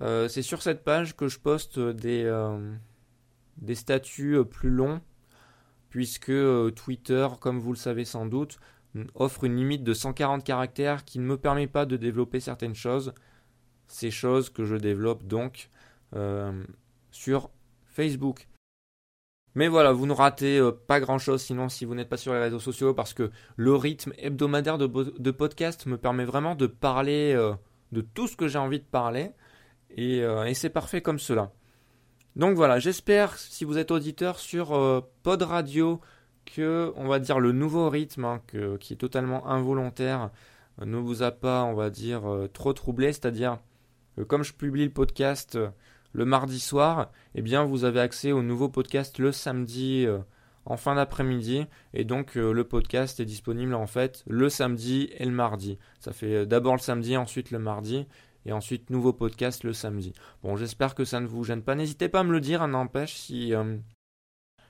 euh, 0.00 0.28
c'est 0.28 0.42
sur 0.42 0.62
cette 0.62 0.84
page 0.84 1.16
que 1.16 1.28
je 1.28 1.38
poste 1.38 1.78
des, 1.78 2.24
euh, 2.24 2.74
statuts 3.74 4.38
euh, 4.38 4.44
plus 4.44 4.70
longs, 4.70 5.00
puisque 5.90 6.32
Twitter, 6.74 7.28
comme 7.40 7.60
vous 7.60 7.72
le 7.72 7.78
savez 7.78 8.04
sans 8.04 8.26
doute, 8.26 8.58
offre 9.14 9.44
une 9.44 9.56
limite 9.56 9.84
de 9.84 9.94
140 9.94 10.44
caractères 10.44 11.04
qui 11.04 11.18
ne 11.18 11.24
me 11.24 11.36
permet 11.36 11.66
pas 11.66 11.86
de 11.86 11.96
développer 11.96 12.40
certaines 12.40 12.74
choses. 12.74 13.12
Ces 13.86 14.10
choses 14.10 14.50
que 14.50 14.64
je 14.64 14.76
développe 14.76 15.24
donc 15.24 15.70
sur 17.10 17.50
Facebook. 17.86 18.48
Mais 19.54 19.68
voilà, 19.68 19.92
vous 19.92 20.06
ne 20.06 20.12
ratez 20.12 20.60
pas 20.88 20.98
grand-chose 20.98 21.42
sinon 21.42 21.68
si 21.68 21.84
vous 21.84 21.94
n'êtes 21.94 22.08
pas 22.08 22.16
sur 22.16 22.32
les 22.32 22.40
réseaux 22.40 22.58
sociaux 22.58 22.92
parce 22.92 23.14
que 23.14 23.30
le 23.56 23.74
rythme 23.76 24.12
hebdomadaire 24.18 24.78
de, 24.78 25.30
podcast 25.30 25.86
me 25.86 25.96
permet 25.96 26.24
vraiment 26.24 26.56
de 26.56 26.66
parler 26.66 27.34
de 27.92 28.00
tout 28.00 28.26
ce 28.26 28.36
que 28.36 28.48
j'ai 28.48 28.58
envie 28.58 28.80
de 28.80 28.84
parler. 28.84 29.30
Et, 29.94 30.22
euh, 30.22 30.44
et 30.44 30.54
c'est 30.54 30.70
parfait 30.70 31.00
comme 31.00 31.18
cela. 31.18 31.52
Donc 32.36 32.56
voilà, 32.56 32.78
j'espère 32.78 33.38
si 33.38 33.64
vous 33.64 33.78
êtes 33.78 33.90
auditeur 33.90 34.38
sur 34.38 35.06
Pod 35.22 35.42
Radio 35.42 36.00
que, 36.44 36.92
on 36.96 37.06
va 37.06 37.20
dire, 37.20 37.38
le 37.38 37.52
nouveau 37.52 37.88
rythme 37.88 38.24
hein, 38.24 38.42
qui 38.80 38.92
est 38.92 38.96
totalement 38.96 39.46
involontaire 39.46 40.30
ne 40.84 40.96
vous 40.96 41.22
a 41.22 41.30
pas, 41.30 41.62
on 41.62 41.74
va 41.74 41.90
dire, 41.90 42.22
trop 42.52 42.72
troublé. 42.72 43.12
C'est-à-dire 43.12 43.60
que 44.16 44.22
comme 44.22 44.42
je 44.42 44.52
publie 44.52 44.82
le 44.82 44.90
podcast 44.90 45.56
le 46.14 46.24
mardi 46.24 46.60
soir, 46.60 47.10
eh 47.34 47.42
bien 47.42 47.64
vous 47.64 47.84
avez 47.84 48.00
accès 48.00 48.32
au 48.32 48.42
nouveau 48.42 48.68
podcast 48.68 49.18
le 49.18 49.32
samedi 49.32 50.06
euh, 50.06 50.18
en 50.64 50.76
fin 50.76 50.94
d'après-midi 50.94 51.66
et 51.92 52.04
donc 52.04 52.36
euh, 52.36 52.52
le 52.52 52.64
podcast 52.64 53.18
est 53.18 53.24
disponible 53.24 53.74
en 53.74 53.88
fait 53.88 54.22
le 54.28 54.48
samedi 54.48 55.10
et 55.18 55.24
le 55.24 55.32
mardi. 55.32 55.76
Ça 55.98 56.12
fait 56.12 56.34
euh, 56.34 56.46
d'abord 56.46 56.74
le 56.74 56.80
samedi, 56.80 57.16
ensuite 57.16 57.50
le 57.50 57.58
mardi 57.58 58.06
et 58.46 58.52
ensuite 58.52 58.90
nouveau 58.90 59.12
podcast 59.12 59.64
le 59.64 59.72
samedi. 59.72 60.12
Bon, 60.42 60.56
j'espère 60.56 60.94
que 60.94 61.04
ça 61.04 61.20
ne 61.20 61.26
vous 61.26 61.44
gêne 61.44 61.62
pas. 61.62 61.74
N'hésitez 61.74 62.08
pas 62.08 62.20
à 62.20 62.24
me 62.24 62.32
le 62.32 62.40
dire, 62.40 62.62
hein, 62.62 62.68
n'empêche 62.68 63.14
si 63.14 63.52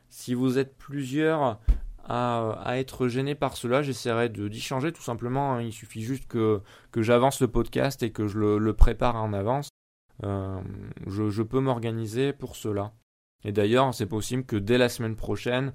si 0.09 0.35
vous 0.35 0.59
êtes 0.59 0.77
plusieurs 0.77 1.59
à, 2.05 2.79
être 2.79 3.09
gêné 3.09 3.35
par 3.35 3.57
cela, 3.57 3.83
j'essaierai 3.83 4.29
d'y 4.29 4.61
changer 4.61 4.93
tout 4.93 5.03
simplement. 5.03 5.55
Hein. 5.55 5.63
Il 5.63 5.73
suffit 5.73 6.03
juste 6.03 6.27
que, 6.27 6.61
que 6.93 7.03
j'avance 7.03 7.41
le 7.41 7.49
podcast 7.49 8.03
et 8.03 8.13
que 8.13 8.29
je 8.29 8.39
le 8.39 8.73
prépare 8.75 9.17
en 9.17 9.33
avance. 9.33 9.69
Euh, 10.23 10.61
je, 11.07 11.43
peux 11.43 11.61
m'organiser 11.61 12.33
pour 12.33 12.57
cela. 12.57 12.93
Et 13.45 13.53
d'ailleurs, 13.53 13.93
c'est 13.95 14.07
possible 14.07 14.45
que 14.45 14.57
dès 14.57 14.79
la 14.79 14.89
semaine 14.89 15.17
prochaine, 15.17 15.73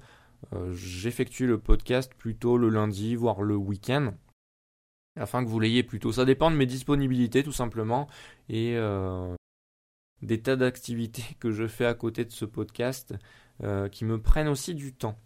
euh, 0.54 0.72
j'effectue 0.72 1.46
le 1.46 1.58
podcast 1.58 2.12
plutôt 2.14 2.56
le 2.56 2.68
lundi, 2.68 3.14
voire 3.14 3.42
le 3.42 3.56
week-end, 3.56 4.14
afin 5.18 5.44
que 5.44 5.48
vous 5.48 5.60
l'ayez 5.60 5.82
plutôt. 5.82 6.12
Ça 6.12 6.24
dépend 6.24 6.50
de 6.50 6.56
mes 6.56 6.66
disponibilités, 6.66 7.42
tout 7.42 7.52
simplement, 7.52 8.08
et 8.48 8.74
euh, 8.76 9.34
des 10.22 10.40
tas 10.40 10.56
d'activités 10.56 11.24
que 11.40 11.50
je 11.50 11.66
fais 11.66 11.86
à 11.86 11.94
côté 11.94 12.24
de 12.24 12.32
ce 12.32 12.44
podcast 12.44 13.14
qui 13.92 14.06
me 14.06 14.18
prennent 14.18 14.48
aussi 14.48 14.74
du 14.74 14.94
temps. 14.94 15.18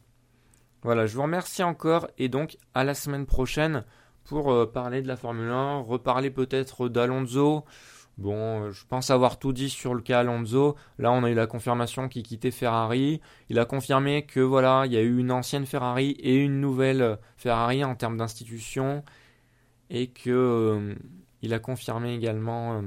Voilà, 0.83 1.07
je 1.07 1.15
vous 1.15 1.23
remercie 1.23 1.63
encore, 1.63 2.09
et 2.19 2.29
donc 2.29 2.57
à 2.75 2.83
la 2.83 2.95
semaine 2.95 3.27
prochaine 3.27 3.85
pour 4.25 4.73
parler 4.73 5.03
de 5.03 5.07
la 5.07 5.15
Formule 5.15 5.51
1, 5.51 5.83
reparler 5.83 6.33
peut-être 6.33 6.89
d'Alonso. 6.89 7.65
Bon, 8.17 8.67
euh, 8.67 8.71
je 8.71 8.85
pense 8.87 9.11
avoir 9.11 9.39
tout 9.39 9.53
dit 9.53 9.69
sur 9.69 9.93
le 9.95 10.01
cas 10.01 10.21
Alonso. 10.21 10.77
Là, 10.99 11.11
on 11.11 11.25
a 11.25 11.31
eu 11.31 11.35
la 11.35 11.47
confirmation 11.47 12.09
qu'il 12.09 12.23
quittait 12.23 12.53
Ferrari. 12.53 13.21
Il 13.49 13.59
a 13.59 13.65
confirmé 13.65 14.25
que 14.25 14.41
voilà, 14.41 14.85
il 14.87 14.93
y 14.93 14.97
a 14.97 15.01
eu 15.01 15.19
une 15.19 15.33
ancienne 15.33 15.67
Ferrari 15.67 16.11
et 16.21 16.37
une 16.37 16.61
nouvelle 16.61 17.19
Ferrari 17.37 17.85
en 17.85 17.97
termes 17.97 18.17
d'institution, 18.17 19.03
et 19.95 20.09
que 20.09 20.31
euh, 20.31 20.95
il 21.41 21.55
a 21.55 21.59
confirmé 21.59 22.15
également 22.15 22.75
euh, 22.75 22.83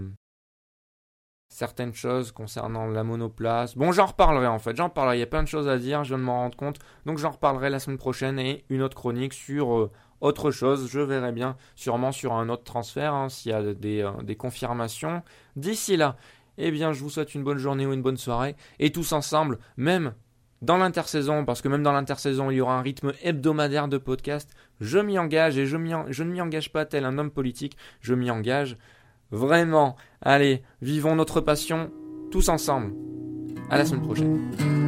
certaines 1.49 1.93
choses 1.93 2.31
concernant 2.31 2.85
la 2.85 3.03
monoplace. 3.03 3.75
Bon, 3.75 3.91
j'en 3.91 4.05
reparlerai 4.05 4.47
en 4.47 4.59
fait. 4.59 4.75
J'en 4.75 4.89
parlerai. 4.89 5.17
Il 5.17 5.19
y 5.21 5.23
a 5.23 5.27
plein 5.27 5.43
de 5.43 5.47
choses 5.47 5.67
à 5.67 5.77
dire. 5.79 6.03
Je 6.03 6.09
viens 6.09 6.19
de 6.19 6.23
m'en 6.23 6.37
rendre 6.37 6.57
compte. 6.57 6.77
Donc, 7.05 7.17
j'en 7.17 7.31
reparlerai 7.31 7.69
la 7.69 7.79
semaine 7.79 7.97
prochaine 7.97 8.37
et 8.37 8.65
une 8.69 8.81
autre 8.81 8.95
chronique 8.95 9.33
sur 9.33 9.89
autre 10.21 10.51
chose. 10.51 10.89
Je 10.89 10.99
verrai 10.99 11.31
bien, 11.31 11.57
sûrement 11.75 12.11
sur 12.11 12.33
un 12.33 12.49
autre 12.49 12.63
transfert, 12.63 13.13
hein, 13.13 13.29
s'il 13.29 13.51
y 13.51 13.55
a 13.55 13.73
des, 13.73 14.01
euh, 14.01 14.11
des 14.23 14.35
confirmations. 14.35 15.23
D'ici 15.55 15.97
là, 15.97 16.17
eh 16.57 16.71
bien, 16.71 16.91
je 16.93 17.01
vous 17.01 17.09
souhaite 17.09 17.35
une 17.35 17.43
bonne 17.43 17.57
journée 17.57 17.85
ou 17.85 17.93
une 17.93 18.01
bonne 18.01 18.17
soirée. 18.17 18.55
Et 18.79 18.91
tous 18.91 19.11
ensemble, 19.13 19.59
même 19.77 20.13
dans 20.61 20.77
l'intersaison, 20.77 21.45
parce 21.45 21.61
que 21.61 21.67
même 21.67 21.83
dans 21.83 21.91
l'intersaison, 21.91 22.49
il 22.51 22.55
y 22.55 22.61
aura 22.61 22.77
un 22.77 22.81
rythme 22.81 23.13
hebdomadaire 23.21 23.87
de 23.87 23.97
podcast. 23.97 24.49
Je 24.81 24.99
m'y 24.99 25.19
engage 25.19 25.57
et 25.57 25.65
je, 25.65 25.77
je 26.09 26.23
ne 26.23 26.31
m'y 26.31 26.41
engage 26.41 26.71
pas 26.71 26.85
tel 26.85 27.05
un 27.05 27.17
homme 27.17 27.31
politique, 27.31 27.77
je 28.01 28.13
m'y 28.13 28.31
engage 28.31 28.77
vraiment. 29.31 29.95
Allez, 30.21 30.63
vivons 30.81 31.15
notre 31.15 31.41
passion 31.41 31.91
tous 32.31 32.49
ensemble. 32.49 32.93
À 33.69 33.77
la 33.77 33.85
semaine 33.85 34.03
prochaine. 34.03 34.87